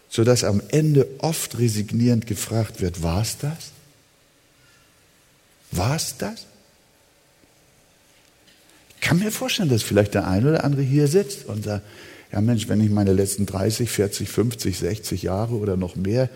sodass 0.09 0.45
am 0.45 0.63
Ende 0.69 1.07
oft 1.19 1.59
resignierend 1.59 2.27
gefragt 2.27 2.81
wird, 2.81 3.03
war 3.03 3.23
es 3.23 3.39
das? 3.39 3.73
War 5.71 5.97
es 5.97 6.17
das? 6.17 6.47
Ich 8.97 9.01
kann 9.03 9.19
mir 9.19 9.31
vorstellen, 9.31 9.69
dass 9.69 9.83
vielleicht 9.83 10.15
der 10.15 10.27
eine 10.27 10.51
oder 10.51 10.65
andere 10.65 10.83
hier 10.83 11.09
sitzt 11.09 11.47
und 11.47 11.65
sagt, 11.65 11.85
ja 12.33 12.41
Mensch, 12.41 12.69
wenn 12.69 12.81
ich 12.81 12.91
meine 12.91 13.13
letzten 13.13 13.47
30, 13.47 13.89
40, 13.89 14.29
50, 14.29 14.79
60 14.79 15.23
Jahre 15.23 15.55
oder 15.55 15.77
noch 15.77 15.97
mehr 15.97 16.29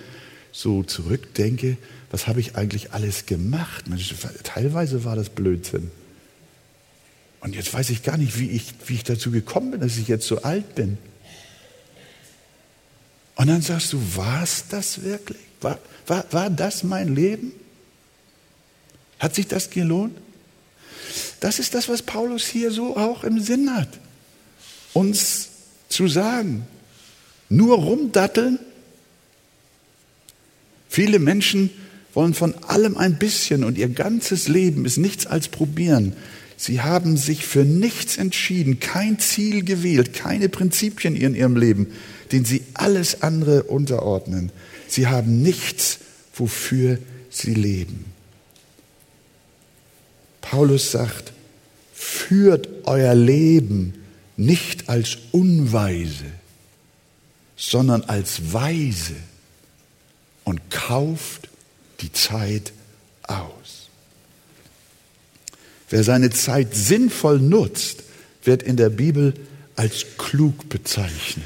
so 0.52 0.82
zurückdenke, 0.82 1.76
was 2.10 2.26
habe 2.26 2.40
ich 2.40 2.56
eigentlich 2.56 2.92
alles 2.92 3.26
gemacht? 3.26 3.88
Mensch, 3.88 4.14
teilweise 4.44 5.04
war 5.04 5.16
das 5.16 5.30
Blödsinn. 5.30 5.90
Und 7.42 7.54
jetzt 7.54 7.74
weiß 7.74 7.90
ich 7.90 8.02
gar 8.02 8.16
nicht, 8.16 8.38
wie 8.38 8.48
ich, 8.48 8.72
wie 8.86 8.94
ich 8.94 9.04
dazu 9.04 9.30
gekommen 9.30 9.72
bin, 9.72 9.80
dass 9.80 9.98
ich 9.98 10.08
jetzt 10.08 10.26
so 10.26 10.42
alt 10.42 10.74
bin. 10.74 10.96
Und 13.34 13.48
dann 13.48 13.60
sagst 13.60 13.92
du, 13.92 14.00
war 14.16 14.42
es 14.42 14.64
das 14.70 15.02
wirklich? 15.02 15.40
War, 15.60 15.78
war, 16.06 16.24
war 16.30 16.48
das 16.48 16.82
mein 16.82 17.14
Leben? 17.14 17.52
Hat 19.18 19.34
sich 19.34 19.48
das 19.48 19.68
gelohnt? 19.68 20.16
Das 21.40 21.58
ist 21.58 21.74
das, 21.74 21.90
was 21.90 22.02
Paulus 22.02 22.46
hier 22.46 22.70
so 22.70 22.96
auch 22.96 23.24
im 23.24 23.40
Sinn 23.40 23.74
hat, 23.74 23.88
uns 24.94 25.48
zu 25.88 26.08
sagen. 26.08 26.66
Nur 27.50 27.76
rumdatteln 27.76 28.58
Viele 30.92 31.20
Menschen 31.20 31.70
wollen 32.12 32.34
von 32.34 32.54
allem 32.64 32.98
ein 32.98 33.16
bisschen 33.16 33.64
und 33.64 33.78
ihr 33.78 33.88
ganzes 33.88 34.46
Leben 34.46 34.84
ist 34.84 34.98
nichts 34.98 35.26
als 35.26 35.48
probieren. 35.48 36.12
Sie 36.56 36.80
haben 36.80 37.16
sich 37.16 37.46
für 37.46 37.64
nichts 37.64 38.16
entschieden, 38.16 38.80
kein 38.80 39.18
Ziel 39.18 39.64
gewählt, 39.64 40.14
keine 40.14 40.48
Prinzipien 40.48 41.16
in 41.16 41.34
ihrem 41.34 41.56
Leben, 41.56 41.88
denen 42.30 42.44
sie 42.44 42.62
alles 42.74 43.22
andere 43.22 43.64
unterordnen. 43.64 44.52
Sie 44.88 45.06
haben 45.06 45.42
nichts, 45.42 45.98
wofür 46.34 46.98
sie 47.30 47.54
leben. 47.54 48.06
Paulus 50.40 50.92
sagt, 50.92 51.32
führt 51.94 52.68
euer 52.84 53.14
Leben 53.14 53.94
nicht 54.36 54.88
als 54.88 55.18
unweise, 55.30 56.24
sondern 57.56 58.02
als 58.02 58.52
weise 58.52 59.14
und 60.44 60.70
kauft 60.70 61.48
die 62.00 62.12
Zeit 62.12 62.72
aus. 63.22 63.81
Wer 65.92 66.04
seine 66.04 66.30
Zeit 66.30 66.74
sinnvoll 66.74 67.38
nutzt, 67.38 68.02
wird 68.44 68.62
in 68.62 68.78
der 68.78 68.88
Bibel 68.88 69.34
als 69.76 70.06
klug 70.16 70.70
bezeichnet. 70.70 71.44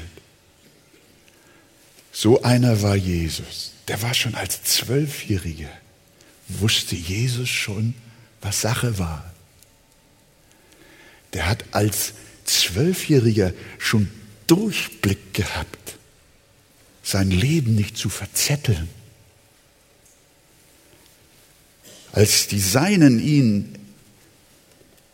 So 2.13 2.43
einer 2.43 2.81
war 2.81 2.95
Jesus. 2.95 3.73
Der 3.89 4.01
war 4.01 4.13
schon 4.13 4.35
als 4.35 4.63
Zwölfjähriger, 4.63 5.69
wusste 6.47 6.95
Jesus 6.95 7.49
schon, 7.49 7.93
was 8.39 8.61
Sache 8.61 8.97
war. 8.97 9.33
Der 11.33 11.49
hat 11.49 11.65
als 11.71 12.13
Zwölfjähriger 12.45 13.51
schon 13.79 14.09
Durchblick 14.47 15.33
gehabt 15.33 15.97
sein 17.03 17.31
Leben 17.31 17.75
nicht 17.75 17.97
zu 17.97 18.07
verzetteln. 18.07 18.87
Als 22.13 22.47
die 22.47 22.61
Seinen 22.61 23.19
ihn 23.19 23.77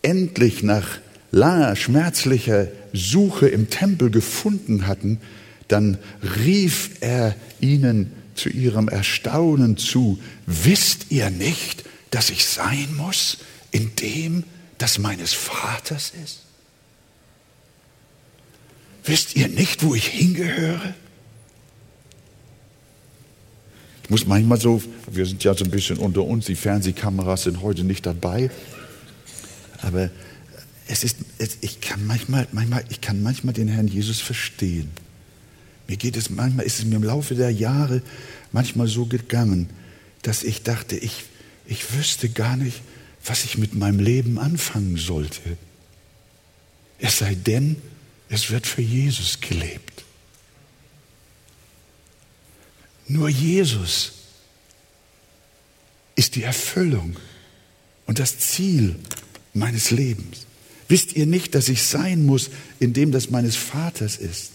endlich 0.04 0.62
nach 0.62 1.00
langer, 1.32 1.76
schmerzlicher 1.76 2.68
Suche 2.94 3.48
im 3.48 3.70
Tempel 3.70 4.12
gefunden 4.12 4.86
hatten, 4.86 5.20
dann 5.68 5.98
rief 6.46 6.92
er 7.02 7.36
ihnen 7.60 8.12
zu 8.36 8.50
ihrem 8.50 8.88
Erstaunen 8.88 9.78
zu, 9.78 10.20
wisst 10.46 11.08
ihr 11.10 11.30
nicht, 11.32 11.84
dass 12.12 12.30
ich 12.30 12.46
sein 12.46 12.90
muss 12.96 13.40
in 13.72 13.96
dem, 13.96 14.44
das 14.78 15.00
meines 15.00 15.34
Vaters 15.34 16.14
ist? 16.24 16.42
Wisst 19.06 19.36
ihr 19.36 19.48
nicht, 19.48 19.84
wo 19.84 19.96
ich 19.96 20.08
hingehöre? 20.08 20.94
Ich 24.04 24.10
muss 24.10 24.28
manchmal 24.28 24.60
so, 24.60 24.82
wir 25.10 25.26
sind 25.26 25.44
ja 25.44 25.54
so 25.54 25.64
ein 25.64 25.72
bisschen 25.72 25.98
unter 25.98 26.24
uns, 26.24 26.46
die 26.46 26.56
Fernsehkameras 26.56 27.44
sind 27.44 27.62
heute 27.62 27.84
nicht 27.84 28.06
dabei, 28.06 28.50
aber 29.84 30.10
es 30.88 31.04
ist, 31.04 31.18
es, 31.38 31.58
ich 31.62 31.82
kann 31.82 32.06
manchmal, 32.06 32.48
manchmal, 32.52 32.84
ich 32.90 33.02
kann 33.02 33.24
manchmal 33.24 33.54
den 33.54 33.68
Herrn 33.68 33.88
Jesus 33.88 34.20
verstehen. 34.20 34.92
Mir 35.88 35.98
geht 35.98 36.18
es 36.18 36.30
manchmal, 36.30 36.66
ist 36.66 36.80
es 36.80 36.86
mir 36.86 36.96
im 36.96 37.04
Laufe 37.04 37.36
der 37.36 37.52
Jahre 37.52 38.02
manchmal 38.52 38.88
so 38.88 39.06
gegangen, 39.06 39.70
dass 40.22 40.44
ich 40.44 40.64
dachte, 40.64 40.96
ich, 40.96 41.26
ich 41.66 41.94
wüsste 41.94 42.30
gar 42.30 42.58
nicht, 42.58 42.82
was 43.26 43.46
ich 43.46 43.58
mit 43.58 43.76
meinem 43.76 44.00
Leben 44.00 44.40
anfangen 44.40 44.98
sollte. 44.98 45.58
Es 47.00 47.20
sei 47.20 47.36
denn, 47.36 47.78
es 48.30 48.50
wird 48.50 48.68
für 48.68 48.82
Jesus 48.82 49.40
gelebt. 49.42 50.04
Nur 53.08 53.30
Jesus 53.30 54.14
ist 56.16 56.36
die 56.36 56.44
Erfüllung 56.44 57.18
und 58.06 58.20
das 58.20 58.40
Ziel 58.40 58.96
meines 59.54 59.92
Lebens. 59.92 60.46
Wisst 60.88 61.16
ihr 61.16 61.26
nicht, 61.26 61.56
dass 61.56 61.70
ich 61.70 61.84
sein 61.84 62.26
muss 62.26 62.50
in 62.80 62.94
dem, 62.94 63.12
das 63.12 63.30
meines 63.30 63.56
Vaters 63.56 64.18
ist? 64.18 64.52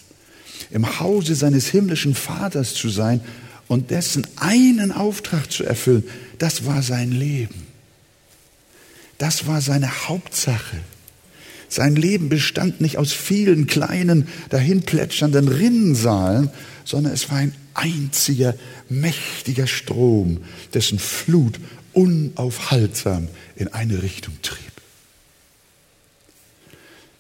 Im 0.70 1.00
Hause 1.00 1.34
seines 1.34 1.68
himmlischen 1.68 2.14
Vaters 2.14 2.74
zu 2.74 2.88
sein 2.88 3.20
und 3.68 3.90
dessen 3.90 4.26
einen 4.37 4.92
Auftrag 4.92 5.50
zu 5.50 5.64
erfüllen, 5.64 6.04
das 6.38 6.66
war 6.66 6.82
sein 6.82 7.12
Leben. 7.12 7.66
Das 9.18 9.46
war 9.46 9.61
seine 9.61 10.08
Hauptsache. 10.08 10.76
Sein 11.68 11.96
Leben 11.96 12.28
bestand 12.28 12.80
nicht 12.80 12.96
aus 12.96 13.12
vielen 13.12 13.66
kleinen, 13.66 14.28
dahinplätschernden 14.48 15.48
Rinnensaalen, 15.48 16.50
sondern 16.84 17.12
es 17.12 17.28
war 17.30 17.38
ein 17.38 17.54
einziger, 17.74 18.54
mächtiger 18.88 19.66
Strom, 19.66 20.38
dessen 20.72 20.98
Flut 20.98 21.61
unaufhaltsam 21.92 23.28
in 23.56 23.68
eine 23.68 24.02
Richtung 24.02 24.34
trieb. 24.40 24.67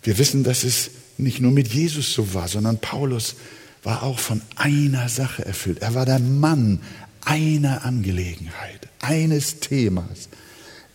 Wir 0.08 0.16
wissen, 0.16 0.42
dass 0.42 0.64
es 0.64 0.90
nicht 1.18 1.38
nur 1.38 1.52
mit 1.52 1.68
Jesus 1.68 2.14
so 2.14 2.32
war, 2.32 2.48
sondern 2.48 2.78
Paulus 2.78 3.34
war 3.82 4.02
auch 4.04 4.18
von 4.18 4.40
einer 4.56 5.10
Sache 5.10 5.44
erfüllt. 5.44 5.82
Er 5.82 5.94
war 5.94 6.06
der 6.06 6.18
Mann 6.18 6.80
einer 7.26 7.84
Angelegenheit, 7.84 8.88
eines 9.02 9.60
Themas. 9.60 10.30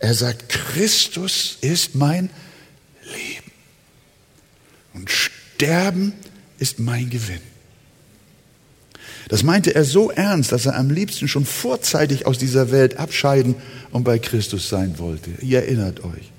Er 0.00 0.14
sagt, 0.14 0.48
Christus 0.48 1.58
ist 1.60 1.94
mein 1.94 2.28
Leben. 3.04 3.52
Und 4.94 5.08
Sterben 5.12 6.12
ist 6.58 6.80
mein 6.80 7.08
Gewinn. 7.08 7.38
Das 9.28 9.44
meinte 9.44 9.76
er 9.76 9.84
so 9.84 10.10
ernst, 10.10 10.50
dass 10.50 10.66
er 10.66 10.74
am 10.74 10.90
liebsten 10.90 11.28
schon 11.28 11.46
vorzeitig 11.46 12.26
aus 12.26 12.38
dieser 12.38 12.72
Welt 12.72 12.96
abscheiden 12.96 13.54
und 13.92 14.02
bei 14.02 14.18
Christus 14.18 14.68
sein 14.68 14.98
wollte. 14.98 15.30
Ihr 15.40 15.60
erinnert 15.60 16.02
euch. 16.02 16.32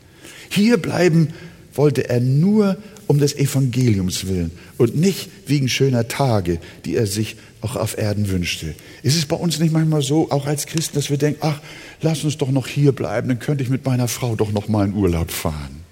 Hier 0.50 0.76
bleiben 0.76 1.34
wollte 1.76 2.10
er 2.10 2.20
nur 2.20 2.78
um 3.08 3.20
des 3.20 3.36
Evangeliums 3.36 4.28
willen 4.28 4.52
und 4.78 4.96
nicht 4.96 5.30
wegen 5.46 5.70
schöner 5.70 6.08
Tage, 6.08 6.60
die 6.86 6.96
er 6.96 7.06
sich 7.06 7.36
auch 7.62 7.76
auf 7.76 7.98
Erden 7.98 8.30
wünschte. 8.30 8.76
Ist 9.04 9.18
es 9.18 9.26
bei 9.26 9.36
uns 9.36 9.60
nicht 9.60 9.72
manchmal 9.72 10.02
so, 10.02 10.32
auch 10.32 10.46
als 10.46 10.66
Christen, 10.66 10.96
dass 10.96 11.10
wir 11.10 11.18
denken, 11.18 11.40
ach, 11.42 11.60
lass 12.02 12.24
uns 12.24 12.38
doch 12.38 12.52
noch 12.52 12.68
hier 12.68 12.92
bleiben, 12.92 13.28
dann 13.28 13.40
könnte 13.40 13.64
ich 13.64 13.70
mit 13.70 13.86
meiner 13.86 14.08
Frau 14.08 14.36
doch 14.36 14.52
noch 14.52 14.68
mal 14.68 14.86
in 14.86 14.94
Urlaub 14.94 15.32
fahren. 15.32 15.84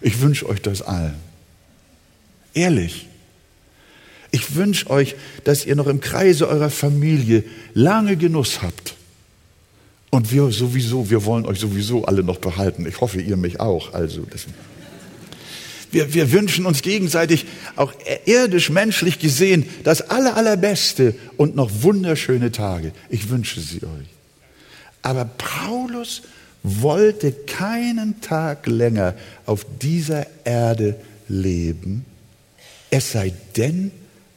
Ich 0.00 0.20
wünsche 0.20 0.48
euch 0.48 0.60
das 0.60 0.82
allen. 0.82 1.14
Ehrlich. 2.54 3.06
Ich 4.30 4.54
wünsche 4.54 4.90
euch, 4.90 5.16
dass 5.44 5.64
ihr 5.64 5.74
noch 5.74 5.86
im 5.86 6.00
Kreise 6.00 6.48
eurer 6.48 6.70
Familie 6.70 7.44
lange 7.74 8.16
Genuss 8.16 8.62
habt. 8.62 8.94
Und 10.10 10.32
wir 10.32 10.50
sowieso, 10.50 11.10
wir 11.10 11.24
wollen 11.24 11.46
euch 11.46 11.58
sowieso 11.58 12.04
alle 12.04 12.22
noch 12.22 12.38
behalten. 12.38 12.86
Ich 12.86 13.00
hoffe, 13.00 13.20
ihr 13.20 13.36
mich 13.36 13.60
auch. 13.60 13.94
Also, 13.94 14.22
das 14.30 14.46
wir, 15.90 16.14
wir 16.14 16.32
wünschen 16.32 16.66
uns 16.66 16.82
gegenseitig, 16.82 17.46
auch 17.76 17.92
irdisch, 18.26 18.70
menschlich 18.70 19.18
gesehen, 19.18 19.68
das 19.84 20.02
aller, 20.02 20.36
allerbeste 20.36 21.14
und 21.36 21.56
noch 21.56 21.70
wunderschöne 21.82 22.52
Tage. 22.52 22.92
Ich 23.08 23.30
wünsche 23.30 23.60
sie 23.60 23.82
euch. 23.82 24.08
Aber 25.02 25.24
Paulus 25.24 26.22
wollte 26.62 27.32
keinen 27.32 28.20
Tag 28.20 28.66
länger 28.66 29.14
auf 29.46 29.64
dieser 29.80 30.26
Erde 30.44 30.96
leben, 31.28 32.04
es 32.90 33.12
sei 33.12 33.32
denn, 33.56 33.90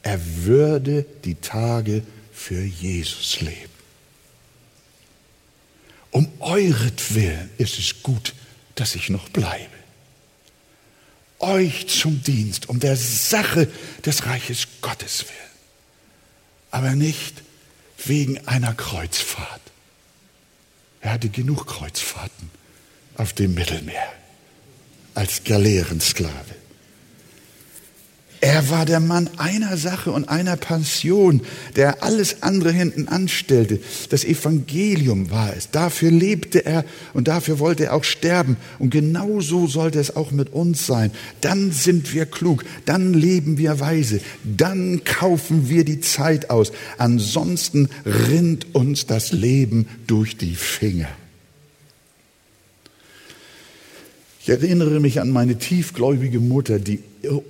er 0.03 0.19
würde 0.43 1.05
die 1.23 1.35
Tage 1.35 2.03
für 2.33 2.61
Jesus 2.61 3.39
leben. 3.41 3.71
Um 6.11 6.27
euretwillen 6.39 7.49
ist 7.57 7.79
es 7.79 8.03
gut, 8.03 8.33
dass 8.75 8.95
ich 8.95 9.09
noch 9.09 9.29
bleibe 9.29 9.80
euch 11.41 11.87
zum 11.87 12.23
Dienst, 12.23 12.69
um 12.69 12.79
der 12.79 12.95
Sache 12.95 13.67
des 14.05 14.25
Reiches 14.25 14.67
Gottes 14.81 15.25
willen, 15.25 15.51
aber 16.71 16.91
nicht 16.91 17.41
wegen 18.05 18.47
einer 18.47 18.73
Kreuzfahrt. 18.73 19.61
Er 21.01 21.13
hatte 21.13 21.29
genug 21.29 21.65
Kreuzfahrten 21.65 22.51
auf 23.15 23.33
dem 23.33 23.53
Mittelmeer 23.53 24.13
als 25.15 25.43
Galeerensklave. 25.43 26.60
Er 28.43 28.71
war 28.71 28.87
der 28.87 28.99
Mann 28.99 29.29
einer 29.37 29.77
Sache 29.77 30.11
und 30.11 30.27
einer 30.27 30.57
Pension, 30.57 31.41
der 31.75 32.03
alles 32.03 32.41
andere 32.41 32.71
hinten 32.71 33.07
anstellte. 33.07 33.79
Das 34.09 34.25
Evangelium 34.25 35.29
war 35.29 35.55
es. 35.55 35.69
Dafür 35.69 36.09
lebte 36.09 36.65
er 36.65 36.83
und 37.13 37.27
dafür 37.27 37.59
wollte 37.59 37.85
er 37.85 37.93
auch 37.93 38.03
sterben. 38.03 38.57
Und 38.79 38.89
genau 38.89 39.41
so 39.41 39.67
sollte 39.67 39.99
es 39.99 40.15
auch 40.15 40.31
mit 40.31 40.53
uns 40.53 40.87
sein. 40.87 41.11
Dann 41.41 41.71
sind 41.71 42.15
wir 42.15 42.25
klug, 42.25 42.65
dann 42.85 43.13
leben 43.13 43.59
wir 43.59 43.79
weise, 43.79 44.21
dann 44.43 45.03
kaufen 45.03 45.69
wir 45.69 45.85
die 45.85 46.01
Zeit 46.01 46.49
aus. 46.49 46.71
Ansonsten 46.97 47.89
rinnt 48.07 48.73
uns 48.73 49.05
das 49.05 49.33
Leben 49.33 49.87
durch 50.07 50.35
die 50.35 50.55
Finger. 50.55 51.09
Ich 54.43 54.49
erinnere 54.49 54.99
mich 54.99 55.21
an 55.21 55.29
meine 55.29 55.59
tiefgläubige 55.59 56.39
Mutter, 56.39 56.79
die 56.79 56.99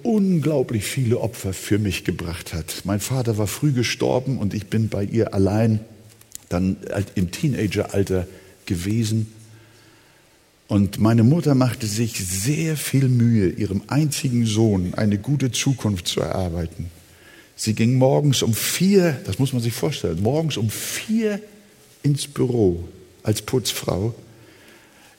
unglaublich 0.04 0.84
viele 0.84 1.22
Opfer 1.22 1.54
für 1.54 1.80
mich 1.80 2.04
gebracht 2.04 2.54
hat. 2.54 2.82
Mein 2.84 3.00
Vater 3.00 3.38
war 3.38 3.48
früh 3.48 3.72
gestorben 3.72 4.38
und 4.38 4.54
ich 4.54 4.68
bin 4.68 4.90
bei 4.90 5.06
ihr 5.06 5.34
allein 5.34 5.80
dann 6.50 6.76
im 7.16 7.32
Teenageralter 7.32 8.28
gewesen. 8.66 9.32
Und 10.68 11.00
meine 11.00 11.24
Mutter 11.24 11.56
machte 11.56 11.88
sich 11.88 12.20
sehr 12.28 12.76
viel 12.76 13.08
Mühe, 13.08 13.48
ihrem 13.52 13.84
einzigen 13.88 14.46
Sohn 14.46 14.94
eine 14.94 15.18
gute 15.18 15.50
Zukunft 15.50 16.10
zu 16.10 16.20
erarbeiten. 16.20 16.88
Sie 17.56 17.74
ging 17.74 17.94
morgens 17.96 18.44
um 18.44 18.54
vier, 18.54 19.18
das 19.26 19.40
muss 19.40 19.54
man 19.54 19.62
sich 19.62 19.74
vorstellen, 19.74 20.22
morgens 20.22 20.58
um 20.58 20.70
vier 20.70 21.40
ins 22.04 22.28
Büro 22.28 22.84
als 23.24 23.42
Putzfrau 23.42 24.14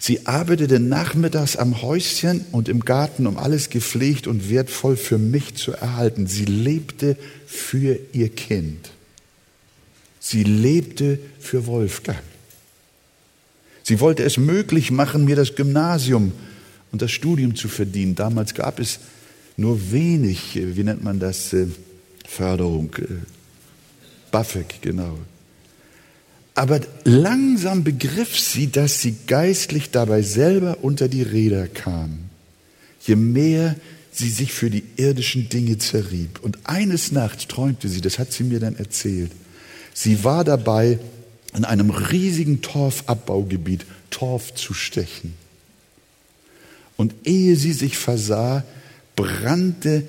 Sie 0.05 0.27
arbeitete 0.27 0.81
nachmittags 0.81 1.55
am 1.55 1.81
Häuschen 1.81 2.45
und 2.51 2.69
im 2.69 2.81
Garten, 2.81 3.25
um 3.29 3.39
alles 3.39 3.71
gepflegt 3.71 4.27
und 4.27 4.51
wertvoll 4.51 4.97
für 4.97 5.17
mich 5.17 5.55
zu 5.55 5.71
erhalten. 5.75 6.27
Sie 6.27 6.45
lebte 6.45 7.17
für 7.47 8.01
ihr 8.13 8.29
Kind. 8.29 8.91
Sie 10.19 10.43
lebte 10.43 11.21
für 11.39 11.67
Wolfgang. 11.67 12.19
Sie 13.85 14.01
wollte 14.01 14.25
es 14.25 14.39
möglich 14.39 14.91
machen, 14.91 15.25
mir 15.25 15.37
das 15.37 15.55
Gymnasium 15.55 16.33
und 16.91 17.01
das 17.01 17.13
Studium 17.13 17.55
zu 17.55 17.69
verdienen. 17.69 18.17
Damals 18.17 18.55
gab 18.55 18.81
es 18.81 18.99
nur 19.57 19.93
wenig, 19.93 20.57
äh, 20.57 20.77
wie 20.77 20.83
nennt 20.83 21.05
man 21.05 21.21
das, 21.21 21.53
äh, 21.53 21.69
Förderung, 22.27 22.93
äh, 22.99 23.05
BAföG, 24.33 24.83
genau. 24.83 25.17
Aber 26.55 26.81
langsam 27.05 27.83
begriff 27.83 28.39
sie, 28.39 28.71
dass 28.71 29.01
sie 29.01 29.17
geistlich 29.27 29.91
dabei 29.91 30.23
selber 30.23 30.79
unter 30.83 31.09
die 31.09 31.23
Räder 31.23 31.67
kam. 31.67 32.19
Je 33.01 33.17
mehr 33.17 33.77
sie 34.13 34.29
sich 34.29 34.53
für 34.53 34.69
die 34.69 34.85
irdischen 34.97 35.49
Dinge 35.49 35.79
zerrieb. 35.79 36.41
Und 36.43 36.59
eines 36.65 37.13
Nachts 37.13 37.49
träumte 37.49 37.89
sie, 37.89 38.03
das 38.03 38.19
hat 38.19 38.33
sie 38.33 38.45
mir 38.45 38.61
dann 38.61 38.77
erzählt, 38.77 39.33
sie 39.95 40.25
war 40.25 40.45
dabei, 40.45 40.99
in 41.55 41.65
einem 41.65 41.91
riesigen 41.91 42.63
Torfabbaugebiet 42.63 43.85
Torf 44.11 44.55
zu 44.55 44.75
stechen. 44.75 45.35
Und 46.97 47.15
ehe 47.25 47.57
sie 47.57 47.73
sich 47.73 47.99
versah, 47.99 48.65
brannte 49.17 50.05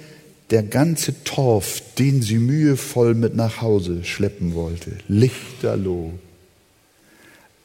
der 0.51 0.63
ganze 0.63 1.23
Torf, 1.23 1.81
den 1.97 2.21
sie 2.21 2.37
mühevoll 2.37 3.15
mit 3.15 3.35
nach 3.35 3.61
Hause 3.61 4.03
schleppen 4.03 4.53
wollte, 4.53 4.91
lichterloh. 5.07 6.13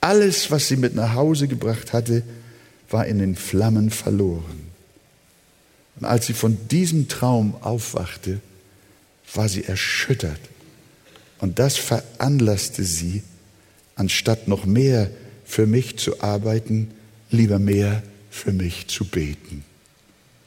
Alles, 0.00 0.50
was 0.50 0.68
sie 0.68 0.76
mit 0.76 0.94
nach 0.94 1.14
Hause 1.14 1.48
gebracht 1.48 1.92
hatte, 1.92 2.22
war 2.90 3.06
in 3.06 3.18
den 3.18 3.36
Flammen 3.36 3.90
verloren. 3.90 4.68
Und 5.96 6.06
als 6.06 6.26
sie 6.26 6.34
von 6.34 6.68
diesem 6.68 7.08
Traum 7.08 7.56
aufwachte, 7.60 8.40
war 9.34 9.48
sie 9.48 9.64
erschüttert. 9.64 10.40
Und 11.38 11.58
das 11.58 11.76
veranlasste 11.76 12.84
sie, 12.84 13.22
anstatt 13.96 14.48
noch 14.48 14.64
mehr 14.64 15.10
für 15.44 15.66
mich 15.66 15.98
zu 15.98 16.20
arbeiten, 16.22 16.92
lieber 17.30 17.58
mehr 17.58 18.02
für 18.30 18.52
mich 18.52 18.86
zu 18.86 19.04
beten. 19.04 19.64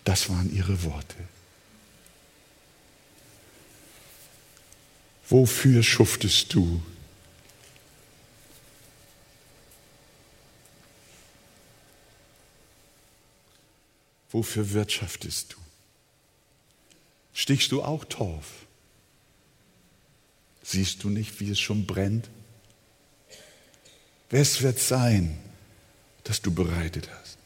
Das 0.04 0.30
waren 0.30 0.54
ihre 0.56 0.84
Worte. 0.84 1.16
Wofür 5.30 5.84
schuftest 5.84 6.54
du? 6.54 6.82
Wofür 14.32 14.72
wirtschaftest 14.72 15.54
du? 15.54 15.58
Stichst 17.34 17.72
du 17.72 17.82
auch 17.84 18.06
Torf? 18.06 18.66
Siehst 20.64 21.04
du 21.04 21.10
nicht, 21.10 21.40
wie 21.40 21.50
es 21.50 21.60
schon 21.60 21.86
brennt? 21.86 22.30
Wes 24.30 24.62
wird 24.62 24.80
sein, 24.80 25.38
das 26.24 26.42
du 26.42 26.52
bereitet 26.52 27.10
hast? 27.20 27.38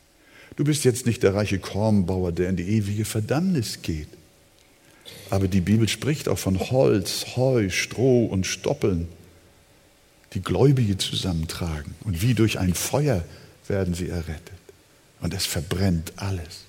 Du 0.56 0.64
bist 0.64 0.86
jetzt 0.86 1.06
nicht 1.06 1.24
der 1.24 1.34
reiche 1.34 1.60
Kornbauer, 1.60 2.32
der 2.32 2.50
in 2.50 2.56
die 2.56 2.70
ewige 2.70 3.06
Verdammnis 3.06 3.82
geht. 3.82 4.08
Aber 5.30 5.48
die 5.48 5.62
Bibel 5.62 5.88
spricht 5.90 6.30
auch 6.30 6.38
von 6.38 6.60
Holz, 6.60 7.36
Heu, 7.36 7.70
Stroh 7.70 8.26
und 8.26 8.46
Stoppeln, 8.46 9.08
die 10.34 10.42
Gläubige 10.42 10.98
zusammentragen. 10.98 11.96
Und 12.04 12.22
wie 12.22 12.34
durch 12.34 12.60
ein 12.60 12.74
Feuer 12.74 13.24
werden 13.68 13.94
sie 13.94 14.10
errettet. 14.10 14.54
Und 15.22 15.34
es 15.34 15.46
verbrennt 15.46 16.14
alles. 16.18 16.66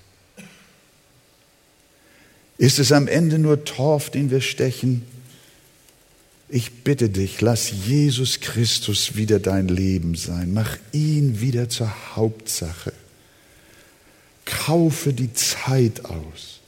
Ist 2.57 2.79
es 2.79 2.91
am 2.91 3.07
Ende 3.07 3.39
nur 3.39 3.65
Torf, 3.65 4.09
den 4.09 4.31
wir 4.31 4.41
stechen? 4.41 5.03
Ich 6.49 6.83
bitte 6.83 7.09
dich, 7.09 7.41
lass 7.41 7.71
Jesus 7.85 8.39
Christus 8.39 9.15
wieder 9.15 9.39
dein 9.39 9.67
Leben 9.67 10.15
sein. 10.15 10.53
Mach 10.53 10.77
ihn 10.93 11.41
wieder 11.41 11.69
zur 11.69 11.91
Hauptsache. 12.15 12.93
Kaufe 14.45 15.11
die 15.11 15.33
Zeit 15.33 16.05
aus. 16.05 16.61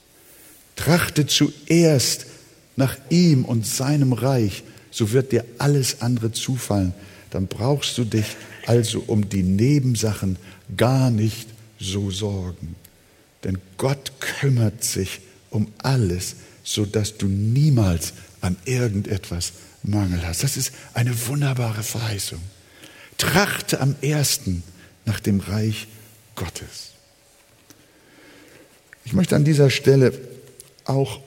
Trachte 0.76 1.28
zuerst 1.28 2.26
nach 2.76 2.98
ihm 3.10 3.46
und 3.46 3.66
seinem 3.66 4.14
Reich, 4.14 4.64
so 4.92 5.12
wird 5.12 5.32
dir 5.32 5.46
alles 5.58 6.02
andere 6.02 6.32
zufallen. 6.32 6.94
Dann 7.30 7.48
brauchst 7.48 7.98
du 7.98 8.04
dich 8.04 8.36
also 8.66 9.04
um 9.08 9.30
die 9.30 9.44
Nebensachen 9.44 10.38
gar 10.76 11.10
nicht 11.10 11.48
so 11.80 12.12
sorgen. 12.12 12.76
Denn 13.44 13.60
Gott 13.78 14.12
kümmert 14.20 14.84
sich 14.84 15.22
um 15.50 15.72
alles, 15.78 16.36
sodass 16.64 17.18
du 17.18 17.28
niemals 17.28 18.14
an 18.42 18.56
irgendetwas 18.66 19.54
Mangel 19.84 20.26
hast. 20.26 20.44
Das 20.44 20.58
ist 20.58 20.72
eine 20.94 21.28
wunderbare 21.28 21.84
Verheißung. 21.84 22.42
Trachte 23.18 23.82
am 23.82 23.96
ersten 24.02 24.64
nach 25.06 25.20
dem 25.20 25.40
Reich 25.40 25.88
Gottes. 26.36 26.92
Ich 29.06 29.14
möchte 29.14 29.36
an 29.36 29.44
dieser 29.44 29.70
Stelle 29.70 30.14
auch 30.86 31.20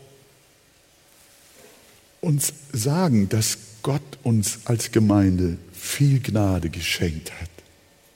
uns 2.20 2.52
sagen, 2.72 3.28
dass 3.28 3.58
Gott 3.82 4.18
uns 4.22 4.60
als 4.64 4.92
Gemeinde 4.92 5.58
viel 5.72 6.20
Gnade 6.20 6.70
geschenkt 6.70 7.32
hat 7.32 7.50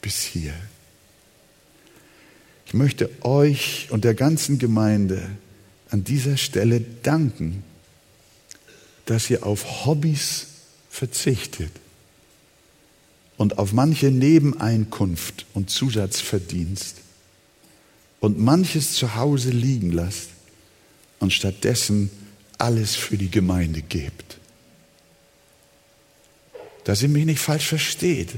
bis 0.01 0.23
hier. 0.23 0.55
Ich 2.67 2.75
möchte 2.75 3.11
euch 3.23 3.89
und 3.91 4.05
der 4.05 4.15
ganzen 4.15 4.59
Gemeinde 4.59 5.29
an 5.91 6.05
dieser 6.05 6.37
Stelle 6.37 6.81
danken, 7.03 7.63
dass 9.07 9.31
ihr 9.31 9.47
auf 9.47 9.87
Hobbys 9.87 10.47
verzichtet 10.91 11.71
und 13.37 13.59
auf 13.59 13.73
manche 13.73 14.11
Nebeneinkunft 14.11 15.47
und 15.55 15.71
Zusatzverdienst 15.71 16.97
und 18.21 18.39
manches 18.39 18.95
zu 18.95 19.15
Hause 19.15 19.51
liegen 19.51 19.93
lasst 19.93 20.31
und 21.21 21.33
stattdessen 21.33 22.11
alles 22.59 22.97
für 22.97 23.17
die 23.17 23.31
Gemeinde 23.31 23.83
gebt. 23.83 24.39
Dass 26.85 27.03
ihr 27.03 27.09
mich 27.09 27.27
nicht 27.27 27.41
falsch 27.41 27.67
versteht. 27.67 28.31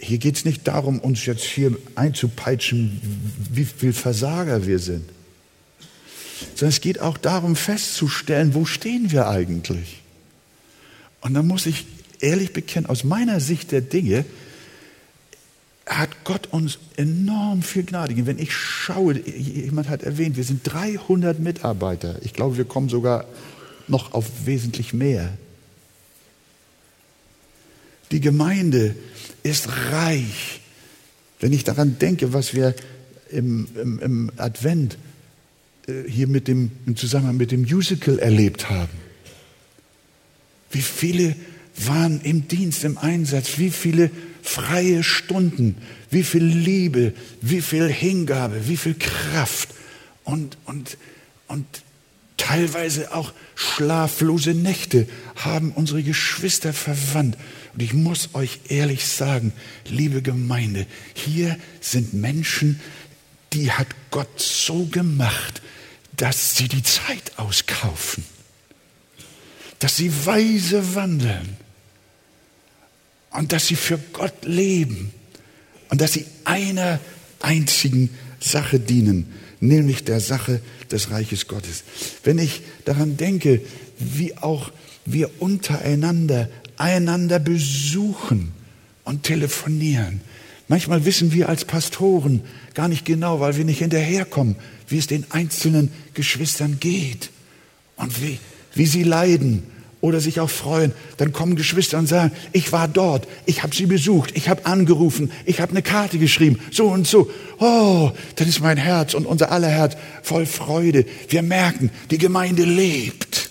Hier 0.00 0.18
geht 0.18 0.36
es 0.36 0.44
nicht 0.44 0.68
darum, 0.68 1.00
uns 1.00 1.26
jetzt 1.26 1.44
hier 1.44 1.76
einzupeitschen, 1.96 3.00
wie 3.50 3.64
viel 3.64 3.92
Versager 3.92 4.66
wir 4.66 4.78
sind 4.78 5.08
sondern 6.54 6.68
es 6.68 6.80
geht 6.80 7.00
auch 7.00 7.18
darum 7.18 7.56
festzustellen, 7.56 8.54
wo 8.54 8.64
stehen 8.64 9.10
wir 9.10 9.28
eigentlich. 9.28 10.02
Und 11.20 11.34
da 11.34 11.42
muss 11.42 11.66
ich 11.66 11.86
ehrlich 12.20 12.52
bekennen, 12.52 12.86
aus 12.86 13.04
meiner 13.04 13.40
Sicht 13.40 13.72
der 13.72 13.80
Dinge 13.80 14.24
hat 15.86 16.24
Gott 16.24 16.48
uns 16.52 16.78
enorm 16.96 17.62
viel 17.62 17.82
Gnade 17.82 18.08
gegeben. 18.08 18.26
Wenn 18.26 18.38
ich 18.38 18.54
schaue, 18.54 19.18
jemand 19.18 19.88
hat 19.88 20.02
erwähnt, 20.02 20.36
wir 20.36 20.44
sind 20.44 20.60
300 20.64 21.38
Mitarbeiter. 21.38 22.16
Ich 22.22 22.34
glaube, 22.34 22.56
wir 22.56 22.66
kommen 22.66 22.88
sogar 22.88 23.24
noch 23.86 24.12
auf 24.12 24.26
wesentlich 24.44 24.92
mehr. 24.92 25.32
Die 28.10 28.20
Gemeinde 28.20 28.94
ist 29.42 29.68
reich. 29.90 30.60
Wenn 31.40 31.52
ich 31.52 31.64
daran 31.64 31.98
denke, 31.98 32.32
was 32.32 32.54
wir 32.54 32.74
im, 33.30 33.68
im, 33.80 33.98
im 34.00 34.32
Advent 34.36 34.98
hier 36.06 36.26
mit 36.26 36.48
dem, 36.48 36.70
im 36.86 36.96
Zusammenhang 36.96 37.36
mit 37.36 37.50
dem 37.50 37.62
Musical 37.62 38.18
erlebt 38.18 38.68
haben. 38.68 38.92
Wie 40.70 40.82
viele 40.82 41.34
waren 41.76 42.20
im 42.22 42.48
Dienst, 42.48 42.84
im 42.84 42.98
Einsatz, 42.98 43.58
wie 43.58 43.70
viele 43.70 44.10
freie 44.42 45.02
Stunden, 45.02 45.76
wie 46.10 46.22
viel 46.22 46.44
Liebe, 46.44 47.14
wie 47.40 47.62
viel 47.62 47.88
Hingabe, 47.88 48.68
wie 48.68 48.76
viel 48.76 48.94
Kraft? 48.94 49.70
Und, 50.24 50.58
und, 50.66 50.98
und 51.46 51.66
teilweise 52.36 53.14
auch 53.14 53.32
schlaflose 53.54 54.54
Nächte 54.54 55.06
haben 55.36 55.72
unsere 55.72 56.02
Geschwister 56.02 56.72
verwandt. 56.72 57.36
Und 57.74 57.82
ich 57.82 57.94
muss 57.94 58.30
euch 58.34 58.60
ehrlich 58.68 59.06
sagen, 59.06 59.52
liebe 59.86 60.22
Gemeinde, 60.22 60.86
hier 61.14 61.56
sind 61.80 62.14
Menschen, 62.14 62.80
die 63.52 63.70
hat 63.72 63.88
Gott 64.10 64.40
so 64.40 64.86
gemacht, 64.86 65.62
dass 66.18 66.56
sie 66.56 66.68
die 66.68 66.82
Zeit 66.82 67.32
auskaufen, 67.36 68.24
dass 69.78 69.96
sie 69.96 70.12
weise 70.26 70.94
wandeln 70.94 71.56
und 73.30 73.52
dass 73.52 73.68
sie 73.68 73.76
für 73.76 73.98
Gott 74.12 74.44
leben 74.44 75.12
und 75.88 76.00
dass 76.00 76.12
sie 76.12 76.26
einer 76.44 77.00
einzigen 77.40 78.10
Sache 78.40 78.78
dienen, 78.78 79.32
nämlich 79.60 80.04
der 80.04 80.20
Sache 80.20 80.60
des 80.90 81.10
Reiches 81.10 81.48
Gottes. 81.48 81.84
Wenn 82.24 82.38
ich 82.38 82.62
daran 82.84 83.16
denke, 83.16 83.62
wie 83.98 84.36
auch 84.36 84.70
wir 85.04 85.40
untereinander 85.40 86.48
einander 86.78 87.38
besuchen 87.38 88.52
und 89.04 89.24
telefonieren. 89.24 90.20
Manchmal 90.68 91.04
wissen 91.04 91.32
wir 91.32 91.48
als 91.48 91.64
Pastoren 91.64 92.42
gar 92.74 92.88
nicht 92.88 93.04
genau, 93.04 93.40
weil 93.40 93.56
wir 93.56 93.64
nicht 93.64 93.78
hinterherkommen, 93.78 94.56
wie 94.88 94.98
es 94.98 95.06
den 95.06 95.26
einzelnen 95.30 95.90
Geschwistern 96.14 96.78
geht 96.80 97.30
und 97.96 98.22
wie, 98.22 98.38
wie 98.74 98.86
sie 98.86 99.02
leiden 99.02 99.64
oder 100.00 100.20
sich 100.20 100.40
auch 100.40 100.50
freuen. 100.50 100.92
Dann 101.16 101.32
kommen 101.32 101.56
Geschwister 101.56 101.98
und 101.98 102.06
sagen, 102.06 102.32
ich 102.52 102.72
war 102.72 102.88
dort, 102.88 103.26
ich 103.46 103.62
habe 103.62 103.74
sie 103.74 103.86
besucht, 103.86 104.32
ich 104.34 104.48
habe 104.48 104.66
angerufen, 104.66 105.30
ich 105.44 105.60
habe 105.60 105.72
eine 105.72 105.82
Karte 105.82 106.18
geschrieben, 106.18 106.60
so 106.70 106.88
und 106.88 107.06
so. 107.06 107.30
Oh, 107.58 108.12
dann 108.36 108.48
ist 108.48 108.60
mein 108.60 108.76
Herz 108.76 109.14
und 109.14 109.26
unser 109.26 109.50
aller 109.52 109.68
Herz 109.68 109.96
voll 110.22 110.46
Freude. 110.46 111.04
Wir 111.28 111.42
merken, 111.42 111.90
die 112.10 112.18
Gemeinde 112.18 112.64
lebt. 112.64 113.50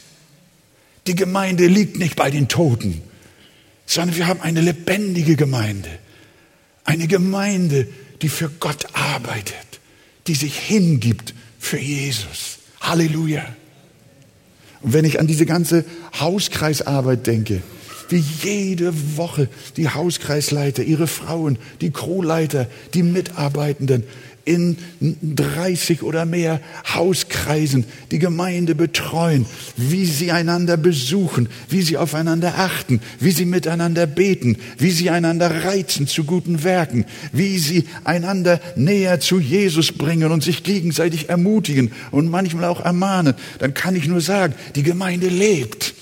Die 1.05 1.15
Gemeinde 1.15 1.67
liegt 1.67 1.97
nicht 1.97 2.15
bei 2.15 2.29
den 2.29 2.47
Toten, 2.47 3.01
sondern 3.85 4.17
wir 4.17 4.27
haben 4.27 4.41
eine 4.41 4.61
lebendige 4.61 5.35
Gemeinde. 5.35 5.89
Eine 6.83 7.07
Gemeinde, 7.07 7.87
die 8.21 8.29
für 8.29 8.49
Gott 8.49 8.87
arbeitet 8.93 9.76
die 10.27 10.35
sich 10.35 10.57
hingibt 10.57 11.33
für 11.59 11.77
Jesus. 11.77 12.59
Halleluja. 12.81 13.45
Und 14.81 14.93
wenn 14.93 15.05
ich 15.05 15.19
an 15.19 15.27
diese 15.27 15.45
ganze 15.45 15.85
Hauskreisarbeit 16.19 17.25
denke, 17.25 17.61
wie 18.09 18.23
jede 18.41 19.17
Woche 19.17 19.49
die 19.75 19.89
Hauskreisleiter, 19.89 20.83
ihre 20.83 21.07
Frauen, 21.07 21.57
die 21.81 21.91
Crewleiter, 21.91 22.67
die 22.93 23.03
Mitarbeitenden 23.03 24.03
in 24.47 24.77
30 25.01 26.03
oder 26.03 26.25
mehr 26.25 26.61
Hauskreisen 26.93 27.85
die 28.11 28.19
Gemeinde 28.19 28.75
betreuen, 28.75 29.45
wie 29.75 30.05
sie 30.05 30.31
einander 30.31 30.77
besuchen, 30.77 31.49
wie 31.69 31.81
sie 31.81 31.97
aufeinander 31.97 32.57
achten, 32.57 33.01
wie 33.19 33.31
sie 33.31 33.45
miteinander 33.45 34.07
beten, 34.07 34.57
wie 34.77 34.91
sie 34.91 35.09
einander 35.09 35.65
reizen 35.65 36.07
zu 36.07 36.23
guten 36.23 36.63
Werken, 36.63 37.05
wie 37.33 37.57
sie 37.57 37.83
einander 38.05 38.61
näher 38.77 39.19
zu 39.19 39.39
Jesus 39.39 39.91
bringen 39.91 40.31
und 40.31 40.43
sich 40.43 40.63
gegenseitig 40.63 41.29
ermutigen 41.29 41.91
und 42.11 42.29
manchmal 42.29 42.65
auch 42.65 42.79
ermahnen, 42.79 43.35
dann 43.59 43.73
kann 43.73 43.95
ich 43.97 44.07
nur 44.07 44.21
sagen, 44.21 44.55
die 44.75 44.83
Gemeinde 44.83 45.27
lebt. 45.27 45.93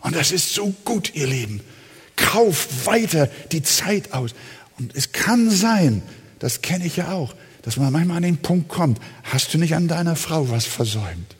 Und 0.00 0.16
das 0.16 0.32
ist 0.32 0.52
so 0.52 0.74
gut, 0.84 1.14
ihr 1.14 1.26
Lieben. 1.26 1.60
Kauft 2.16 2.86
weiter 2.86 3.30
die 3.52 3.62
Zeit 3.62 4.12
aus. 4.12 4.34
Und 4.78 4.94
es 4.94 5.12
kann 5.12 5.50
sein, 5.50 6.02
das 6.42 6.60
kenne 6.60 6.84
ich 6.84 6.96
ja 6.96 7.12
auch, 7.12 7.36
dass 7.62 7.76
man 7.76 7.92
manchmal 7.92 8.16
an 8.16 8.24
den 8.24 8.38
Punkt 8.38 8.68
kommt, 8.68 9.00
hast 9.22 9.54
du 9.54 9.58
nicht 9.58 9.76
an 9.76 9.86
deiner 9.86 10.16
Frau 10.16 10.50
was 10.50 10.66
versäumt? 10.66 11.36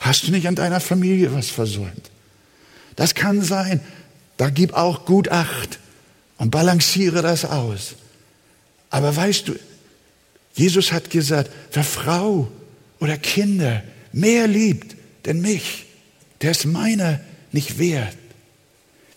Hast 0.00 0.26
du 0.26 0.32
nicht 0.32 0.48
an 0.48 0.56
deiner 0.56 0.80
Familie 0.80 1.32
was 1.32 1.48
versäumt? 1.48 2.10
Das 2.96 3.14
kann 3.14 3.40
sein. 3.40 3.80
Da 4.36 4.50
gib 4.50 4.74
auch 4.74 5.04
gut 5.04 5.28
Acht 5.28 5.78
und 6.38 6.50
balanciere 6.50 7.22
das 7.22 7.44
aus. 7.44 7.94
Aber 8.90 9.14
weißt 9.14 9.46
du, 9.46 9.54
Jesus 10.54 10.90
hat 10.90 11.10
gesagt, 11.10 11.48
wer 11.70 11.84
Frau 11.84 12.50
oder 12.98 13.18
Kinder 13.18 13.84
mehr 14.10 14.48
liebt 14.48 14.96
denn 15.24 15.40
mich, 15.40 15.86
der 16.42 16.50
ist 16.50 16.64
meiner 16.64 17.20
nicht 17.52 17.78
wert. 17.78 18.16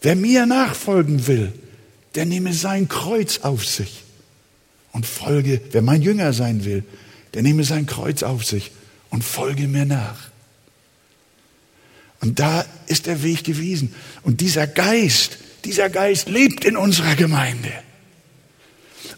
Wer 0.03 0.15
mir 0.15 0.45
nachfolgen 0.45 1.25
will, 1.25 1.51
der 2.13 2.27
nehme 2.27 2.53
sein 2.53 2.87
Kreuz 2.87 3.39
auf 3.39 3.65
sich 3.65 4.03
und 4.99 5.05
folge, 5.05 5.61
wer 5.71 5.81
mein 5.81 6.01
Jünger 6.01 6.33
sein 6.33 6.65
will, 6.65 6.83
der 7.33 7.41
nehme 7.41 7.63
sein 7.63 7.85
Kreuz 7.85 8.21
auf 8.21 8.43
sich 8.43 8.71
und 9.09 9.23
folge 9.23 9.69
mir 9.69 9.85
nach. 9.85 10.27
Und 12.19 12.39
da 12.39 12.65
ist 12.87 13.05
der 13.05 13.23
Weg 13.23 13.45
gewesen. 13.45 13.95
Und 14.23 14.41
dieser 14.41 14.67
Geist, 14.67 15.37
dieser 15.63 15.89
Geist 15.89 16.27
lebt 16.27 16.65
in 16.65 16.75
unserer 16.75 17.15
Gemeinde. 17.15 17.71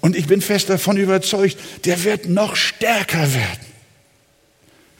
Und 0.02 0.16
ich 0.16 0.28
bin 0.28 0.42
fest 0.42 0.70
davon 0.70 0.98
überzeugt, 0.98 1.58
der 1.86 2.04
wird 2.04 2.30
noch 2.30 2.56
stärker 2.56 3.34
werden. 3.34 3.66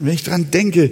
wenn 0.00 0.14
ich 0.14 0.24
daran 0.24 0.50
denke, 0.50 0.90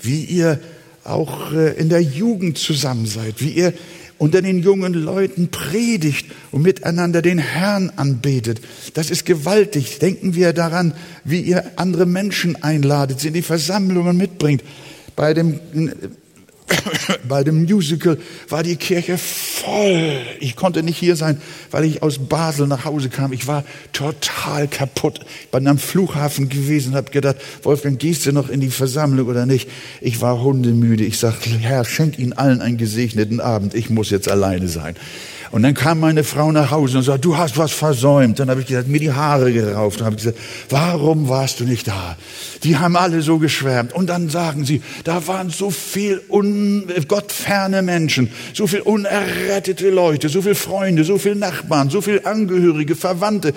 wie 0.00 0.24
ihr 0.24 0.62
auch 1.04 1.52
äh, 1.52 1.74
in 1.74 1.90
der 1.90 2.00
Jugend 2.00 2.56
zusammen 2.56 3.04
seid, 3.04 3.42
wie 3.42 3.50
ihr 3.50 3.74
unter 4.18 4.42
den 4.42 4.58
jungen 4.58 4.94
Leuten 4.94 5.48
predigt 5.48 6.26
und 6.50 6.62
miteinander 6.62 7.22
den 7.22 7.38
Herrn 7.38 7.90
anbetet. 7.96 8.60
Das 8.94 9.10
ist 9.10 9.24
gewaltig. 9.24 9.98
Denken 9.98 10.34
wir 10.34 10.52
daran, 10.52 10.92
wie 11.24 11.40
ihr 11.40 11.64
andere 11.76 12.06
Menschen 12.06 12.62
einladet, 12.62 13.20
sie 13.20 13.28
in 13.28 13.34
die 13.34 13.42
Versammlungen 13.42 14.16
mitbringt. 14.16 14.62
Bei 15.16 15.34
dem 15.34 15.60
bei 17.28 17.44
dem 17.44 17.62
Musical 17.62 18.18
war 18.48 18.62
die 18.62 18.76
Kirche 18.76 19.18
voll. 19.18 20.20
Ich 20.40 20.56
konnte 20.56 20.82
nicht 20.82 20.98
hier 20.98 21.16
sein, 21.16 21.40
weil 21.70 21.84
ich 21.84 22.02
aus 22.02 22.18
Basel 22.18 22.66
nach 22.66 22.84
Hause 22.84 23.08
kam. 23.08 23.32
Ich 23.32 23.46
war 23.46 23.64
total 23.92 24.68
kaputt. 24.68 25.20
Ich 25.42 25.48
bin 25.48 25.66
am 25.66 25.78
Flughafen 25.78 26.48
gewesen 26.48 26.94
habe 26.94 27.10
gedacht, 27.10 27.36
Wolfgang, 27.62 27.98
gehst 27.98 28.26
du 28.26 28.32
noch 28.32 28.48
in 28.50 28.60
die 28.60 28.70
Versammlung 28.70 29.28
oder 29.28 29.46
nicht? 29.46 29.68
Ich 30.00 30.20
war 30.20 30.40
hundemüde. 30.42 31.04
Ich 31.04 31.18
sagte, 31.18 31.50
Herr, 31.50 31.84
schenk 31.84 32.18
Ihnen 32.18 32.32
allen 32.34 32.60
einen 32.60 32.76
gesegneten 32.76 33.40
Abend. 33.40 33.74
Ich 33.74 33.88
muss 33.88 34.10
jetzt 34.10 34.28
alleine 34.28 34.68
sein. 34.68 34.96
Und 35.50 35.62
dann 35.62 35.74
kam 35.74 36.00
meine 36.00 36.24
Frau 36.24 36.52
nach 36.52 36.70
Hause 36.70 36.98
und 36.98 37.04
sagte, 37.04 37.22
du 37.22 37.38
hast 37.38 37.56
was 37.56 37.72
versäumt. 37.72 38.38
Dann 38.38 38.50
habe 38.50 38.60
ich 38.60 38.66
gesagt, 38.66 38.88
mir 38.88 39.00
die 39.00 39.12
Haare 39.12 39.52
gerauft 39.52 40.00
und 40.00 40.06
habe 40.06 40.16
gesagt, 40.16 40.36
warum 40.68 41.28
warst 41.28 41.60
du 41.60 41.64
nicht 41.64 41.88
da? 41.88 42.16
Die 42.64 42.76
haben 42.76 42.96
alle 42.96 43.22
so 43.22 43.38
geschwärmt. 43.38 43.92
Und 43.92 44.08
dann 44.08 44.28
sagen 44.28 44.64
sie, 44.64 44.82
da 45.04 45.26
waren 45.26 45.50
so 45.50 45.70
viel 45.70 46.20
un 46.28 46.90
gottferne 47.06 47.82
Menschen, 47.82 48.30
so 48.52 48.66
viel 48.66 48.80
unerrettete 48.80 49.90
Leute, 49.90 50.28
so 50.28 50.42
viel 50.42 50.54
Freunde, 50.54 51.04
so 51.04 51.18
viel 51.18 51.34
Nachbarn, 51.34 51.90
so 51.90 52.00
viel 52.00 52.22
Angehörige, 52.24 52.96
Verwandte, 52.96 53.52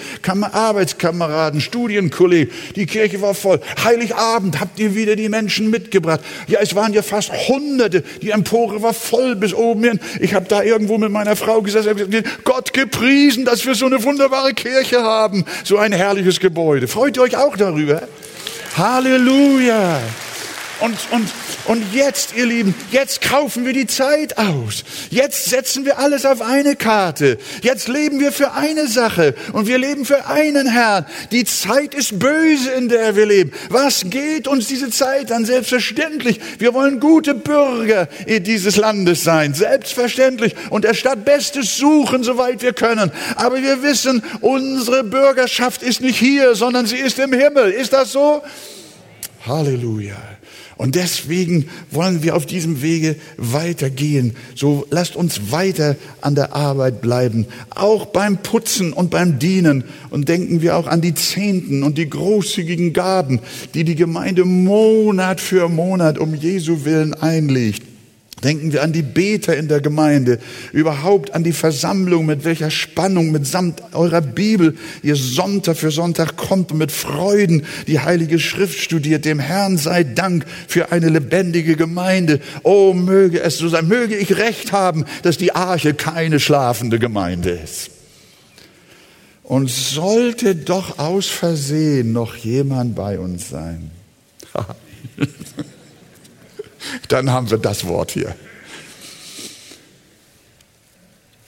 Arbeitskameraden, 0.52 1.62
Studienkollegen. 1.62 2.54
Die 2.76 2.86
Kirche 2.86 3.22
war 3.22 3.34
voll. 3.34 3.60
Heiligabend 3.84 4.60
habt 4.60 4.80
ihr 4.80 4.96
wieder 4.96 5.16
die 5.16 5.30
Menschen 5.30 5.70
mitgebracht. 5.70 6.22
Ja, 6.48 6.60
es 6.62 6.76
waren 6.76 6.94
ja 6.94 7.02
fast 7.02 7.32
Hunderte. 7.48 8.04
Die 8.22 8.32
Empore 8.32 8.82
war 8.82 8.94
voll 8.94 9.36
bis 9.36 9.54
oben 9.54 9.84
hin. 9.84 10.00
Ich 10.20 10.34
habe 10.34 10.46
da 10.48 10.64
irgendwo 10.64 10.98
mit 10.98 11.12
meiner 11.12 11.36
Frau 11.36 11.62
gesagt, 11.62 11.88
Gott 12.44 12.74
gepriesen, 12.74 13.46
dass 13.46 13.66
wir 13.66 13.76
so 13.76 13.86
eine 13.86 14.04
wunderbare 14.04 14.54
Kirche 14.54 15.02
haben, 15.02 15.46
so 15.64 15.78
ein 15.78 15.92
herrliches 15.92 16.40
Gebäude. 16.40 16.88
Freut 16.88 17.18
ihr 17.18 17.24
euch 17.24 17.38
auch 17.38 17.58
darüber? 17.58 18.04
Halleluja! 18.78 20.00
Und, 20.80 20.98
und, 21.12 21.30
und 21.66 21.94
jetzt, 21.94 22.36
ihr 22.36 22.46
Lieben, 22.46 22.76
jetzt 22.92 23.22
kaufen 23.22 23.66
wir 23.66 23.74
die 23.74 23.88
Zeit 23.88 24.38
aus. 24.38 24.84
Jetzt 25.10 25.46
setzen 25.46 25.86
wir 25.86 26.00
alles 26.00 26.26
auf 26.26 26.42
eine 26.42 26.76
Karte. 26.76 27.38
Jetzt 27.62 27.88
leben 27.88 28.20
wir 28.20 28.32
für 28.32 28.54
eine 28.54 28.88
Sache 28.88 29.36
und 29.54 29.68
wir 29.68 29.78
leben 29.78 30.06
für 30.06 30.26
einen 30.28 30.68
Herrn. 30.68 31.06
Die 31.32 31.46
Zeit 31.46 31.94
ist 31.94 32.20
böse, 32.20 32.72
in 32.72 32.90
der 32.90 33.16
wir 33.16 33.26
leben. 33.26 33.52
Was 33.70 34.04
geht 34.10 34.48
uns 34.48 34.68
diese 34.68 34.90
Zeit 34.90 35.32
an? 35.32 35.46
Selbstverständlich. 35.46 36.40
Wir 36.60 36.74
wollen 36.74 37.00
gute 37.00 37.34
Bürger 37.34 38.08
dieses 38.28 38.78
Landes 38.78 39.24
sein. 39.24 39.54
Selbstverständlich. 39.54 40.56
Und 40.70 40.84
der 40.84 40.94
Stadt 40.94 41.26
Bestes 41.26 41.78
suchen, 41.78 42.24
soweit 42.24 42.62
wir 42.62 42.74
können. 42.74 43.12
Aber 43.36 43.62
wir 43.62 43.84
wissen, 43.84 44.24
unsere 44.42 45.04
Bürgerschaft 45.04 45.84
ist 45.84 46.02
nicht 46.02 46.18
hier, 46.18 46.56
sondern 46.56 46.86
sie 46.86 46.98
ist 46.98 47.20
im 47.20 47.34
Himmel. 47.34 47.72
Ist 47.72 47.94
das 47.94 48.12
so? 48.12 48.42
Halleluja. 49.46 50.18
Und 50.82 50.96
deswegen 50.96 51.68
wollen 51.92 52.24
wir 52.24 52.36
auf 52.36 52.48
diesem 52.48 52.82
Wege 52.82 53.16
weitergehen. 53.38 54.36
So 54.56 54.88
lasst 54.90 55.16
uns 55.16 55.52
weiter 55.52 55.96
an 56.22 56.34
der 56.34 56.56
Arbeit 56.56 57.02
bleiben, 57.02 57.46
auch 57.70 58.08
beim 58.08 58.40
Putzen 58.40 58.92
und 58.92 59.12
beim 59.12 59.38
Dienen. 59.38 59.84
Und 60.10 60.28
denken 60.28 60.64
wir 60.64 60.76
auch 60.76 60.88
an 60.88 61.00
die 61.00 61.14
Zehnten 61.14 61.84
und 61.84 62.00
die 62.00 62.10
großzügigen 62.10 62.94
Gaben, 62.94 63.42
die 63.76 63.84
die 63.84 63.94
Gemeinde 63.94 64.44
Monat 64.44 65.40
für 65.40 65.70
Monat 65.70 66.18
um 66.18 66.34
Jesu 66.34 66.84
Willen 66.84 67.14
einlegt. 67.14 67.91
Denken 68.44 68.74
wir 68.74 68.82
an 68.82 68.92
die 68.92 69.04
Beter 69.04 69.56
in 69.56 69.68
der 69.68 69.82
Gemeinde, 69.82 70.40
überhaupt 70.74 71.36
an 71.36 71.44
die 71.44 71.54
Versammlung, 71.54 72.26
mit 72.26 72.44
welcher 72.44 72.72
Spannung, 72.72 73.32
mitsamt 73.32 73.84
eurer 73.94 74.22
Bibel 74.22 74.76
ihr 75.04 75.16
Sonntag 75.16 75.78
für 75.78 75.92
Sonntag 75.92 76.38
kommt 76.38 76.72
und 76.72 76.80
mit 76.80 76.92
Freuden 76.92 77.66
die 77.88 78.00
Heilige 78.00 78.40
Schrift 78.40 78.80
studiert. 78.80 79.26
Dem 79.26 79.40
Herrn 79.40 79.78
sei 79.78 80.04
Dank 80.04 80.46
für 80.68 80.92
eine 80.92 81.10
lebendige 81.10 81.76
Gemeinde. 81.76 82.40
Oh, 82.64 82.94
möge 82.94 83.42
es 83.42 83.60
so 83.60 83.70
sein, 83.70 83.88
möge 83.88 84.16
ich 84.16 84.38
recht 84.38 84.72
haben, 84.72 85.06
dass 85.22 85.38
die 85.38 85.54
Arche 85.54 85.94
keine 85.94 86.40
schlafende 86.40 86.98
Gemeinde 86.98 87.52
ist. 87.52 87.92
Und 89.44 89.70
sollte 89.70 90.56
doch 90.56 90.98
aus 90.98 91.28
Versehen 91.28 92.12
noch 92.12 92.36
jemand 92.36 92.96
bei 92.96 93.20
uns 93.20 93.50
sein. 93.50 93.92
Dann 97.08 97.30
haben 97.30 97.50
wir 97.50 97.58
das 97.58 97.86
Wort 97.88 98.12
hier. 98.12 98.36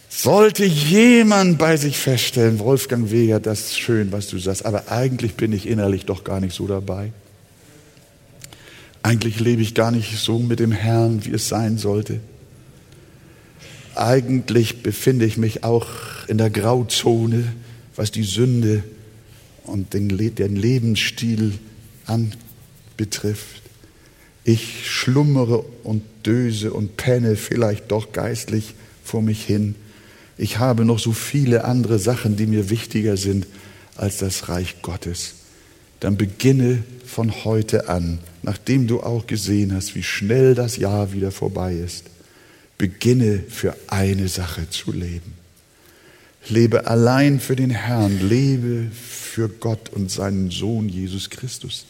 Sollte 0.10 0.64
jemand 0.64 1.58
bei 1.58 1.76
sich 1.76 1.98
feststellen, 1.98 2.60
Wolfgang 2.60 3.12
Weger, 3.12 3.40
das 3.40 3.62
ist 3.62 3.80
schön, 3.80 4.12
was 4.12 4.28
du 4.28 4.38
sagst, 4.38 4.66
aber 4.66 4.90
eigentlich 4.90 5.34
bin 5.34 5.52
ich 5.52 5.68
innerlich 5.68 6.06
doch 6.06 6.24
gar 6.24 6.40
nicht 6.40 6.56
so 6.56 6.68
dabei. 6.68 7.12
Eigentlich 9.02 9.42
lebe 9.42 9.62
ich 9.62 9.74
gar 9.74 9.92
nicht 9.92 10.18
so 10.18 10.40
mit 10.40 10.60
dem 10.60 10.72
Herrn, 10.72 11.26
wie 11.26 11.32
es 11.32 11.50
sein 11.50 11.78
sollte. 11.78 12.22
Eigentlich 13.96 14.82
befinde 14.82 15.26
ich 15.26 15.38
mich 15.38 15.64
auch 15.64 15.88
in 16.28 16.38
der 16.38 16.50
Grauzone, 16.50 17.52
was 17.96 18.12
die 18.12 18.24
Sünde 18.24 18.84
und 19.64 19.94
den, 19.94 20.08
den 20.08 20.56
Lebensstil 20.56 21.54
anbetrifft. 22.06 23.63
Ich 24.44 24.90
schlummere 24.90 25.60
und 25.84 26.04
döse 26.26 26.74
und 26.74 26.98
penne 26.98 27.36
vielleicht 27.36 27.92
doch 27.92 28.12
geistlich 28.12 28.76
vor 29.04 29.22
mich 29.22 29.44
hin. 29.46 29.76
Ich 30.38 30.58
habe 30.58 30.84
noch 30.84 31.00
so 31.00 31.14
viele 31.14 31.64
andere 31.64 32.00
Sachen, 32.00 32.36
die 32.36 32.48
mir 32.48 32.70
wichtiger 32.70 33.16
sind 33.16 33.48
als 33.96 34.18
das 34.18 34.50
Reich 34.50 34.82
Gottes. 34.82 35.36
Dann 36.00 36.18
beginne 36.18 36.84
von 37.06 37.46
heute 37.46 37.88
an, 37.88 38.20
nachdem 38.42 38.88
du 38.88 39.02
auch 39.02 39.28
gesehen 39.28 39.74
hast, 39.74 39.96
wie 39.96 40.04
schnell 40.04 40.56
das 40.56 40.76
Jahr 40.78 41.14
wieder 41.14 41.32
vorbei 41.32 41.76
ist, 41.76 42.06
beginne 42.78 43.44
für 43.48 43.76
eine 43.88 44.28
Sache 44.28 44.70
zu 44.70 44.92
leben. 44.92 45.34
Lebe 46.50 46.88
allein 46.88 47.40
für 47.40 47.56
den 47.56 47.70
Herrn, 47.70 48.28
lebe 48.28 48.92
für 48.92 49.48
Gott 49.48 49.90
und 49.90 50.12
seinen 50.12 50.52
Sohn 50.52 50.90
Jesus 50.90 51.30
Christus 51.30 51.86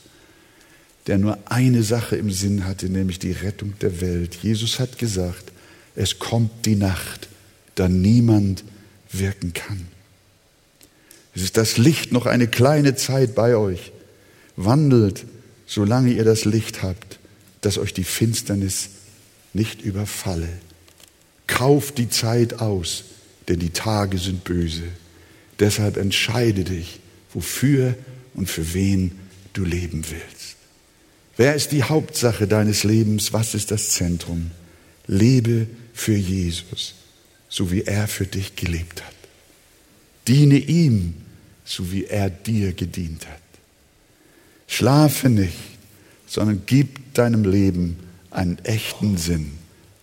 der 1.08 1.18
nur 1.18 1.38
eine 1.46 1.84
Sache 1.84 2.16
im 2.16 2.32
Sinn 2.32 2.66
hatte, 2.66 2.90
nämlich 2.90 3.20
die 3.20 3.32
Rettung 3.32 3.74
der 3.82 4.02
Welt. 4.02 4.36
Jesus 4.42 4.80
hat 4.80 4.98
gesagt, 4.98 5.52
es 5.96 6.20
kommt 6.20 6.66
die 6.66 6.76
Nacht, 6.76 7.28
da 7.76 7.90
niemand 7.90 8.64
wirken 9.12 9.54
kann. 9.54 9.88
Es 11.36 11.42
ist 11.42 11.58
das 11.58 11.78
Licht 11.78 12.12
noch 12.12 12.26
eine 12.26 12.48
kleine 12.48 12.96
Zeit 12.96 13.36
bei 13.36 13.56
euch. 13.56 13.92
Wandelt, 14.56 15.26
solange 15.66 16.12
ihr 16.12 16.24
das 16.24 16.46
Licht 16.46 16.84
habt, 16.84 17.20
dass 17.62 17.78
euch 17.78 17.94
die 17.94 18.04
Finsternis 18.04 18.90
nicht 19.54 19.82
überfalle. 19.82 20.50
Kauft 21.48 21.98
die 21.98 22.10
Zeit 22.10 22.62
aus, 22.62 23.04
denn 23.48 23.60
die 23.60 23.72
Tage 23.72 24.18
sind 24.18 24.44
böse. 24.44 24.84
Deshalb 25.60 25.98
entscheide 25.98 26.64
dich, 26.64 27.00
wofür 27.34 27.96
und 28.34 28.50
für 28.50 28.74
wen 28.74 29.12
du 29.54 29.64
leben 29.64 30.04
willst. 30.10 30.33
Wer 31.36 31.56
ist 31.56 31.72
die 31.72 31.84
Hauptsache 31.84 32.48
deines 32.48 32.84
Lebens? 32.84 33.34
Was 33.34 33.56
ist 33.56 33.72
das 33.72 33.90
Zentrum? 33.90 34.52
Lebe 35.08 35.68
für 35.94 36.16
Jesus, 36.16 36.96
so 37.50 37.72
wie 37.72 37.82
er 37.84 38.08
für 38.08 38.26
dich 38.26 38.56
gelebt 38.56 39.04
hat. 39.04 39.14
Diene 40.28 40.58
ihm, 40.58 41.16
so 41.66 41.92
wie 41.92 42.06
er 42.06 42.30
dir 42.30 42.74
gedient 42.74 43.28
hat. 43.28 43.42
Schlafe 44.68 45.30
nicht, 45.30 45.58
sondern 46.28 46.64
gib 46.66 47.14
deinem 47.14 47.44
Leben 47.44 47.98
einen 48.32 48.58
echten 48.60 49.18
Sinn. 49.18 49.54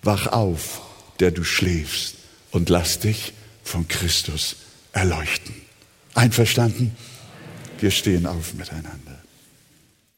Wach 0.03 0.26
auf, 0.28 0.81
der 1.18 1.31
du 1.31 1.45
schläfst, 1.45 2.16
und 2.51 2.68
lass 2.68 2.99
dich 2.99 3.33
von 3.62 3.87
Christus 3.89 4.57
erleuchten. 4.93 5.55
Einverstanden? 6.14 6.97
Wir 7.78 7.91
stehen 7.91 8.26
auf 8.26 8.55
miteinander. 8.55 9.09